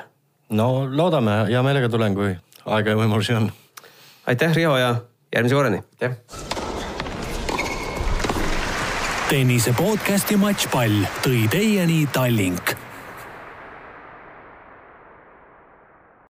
[0.51, 2.33] no loodame, hea meelega tulen, kui
[2.65, 3.53] aega ja võimalusi on.
[4.27, 4.97] aitäh, Riho ja
[5.37, 5.85] järgmise korrani.
[6.01, 6.60] aitäh.
[9.31, 12.80] Tennise podcasti Matšpall tõi teieni Tallink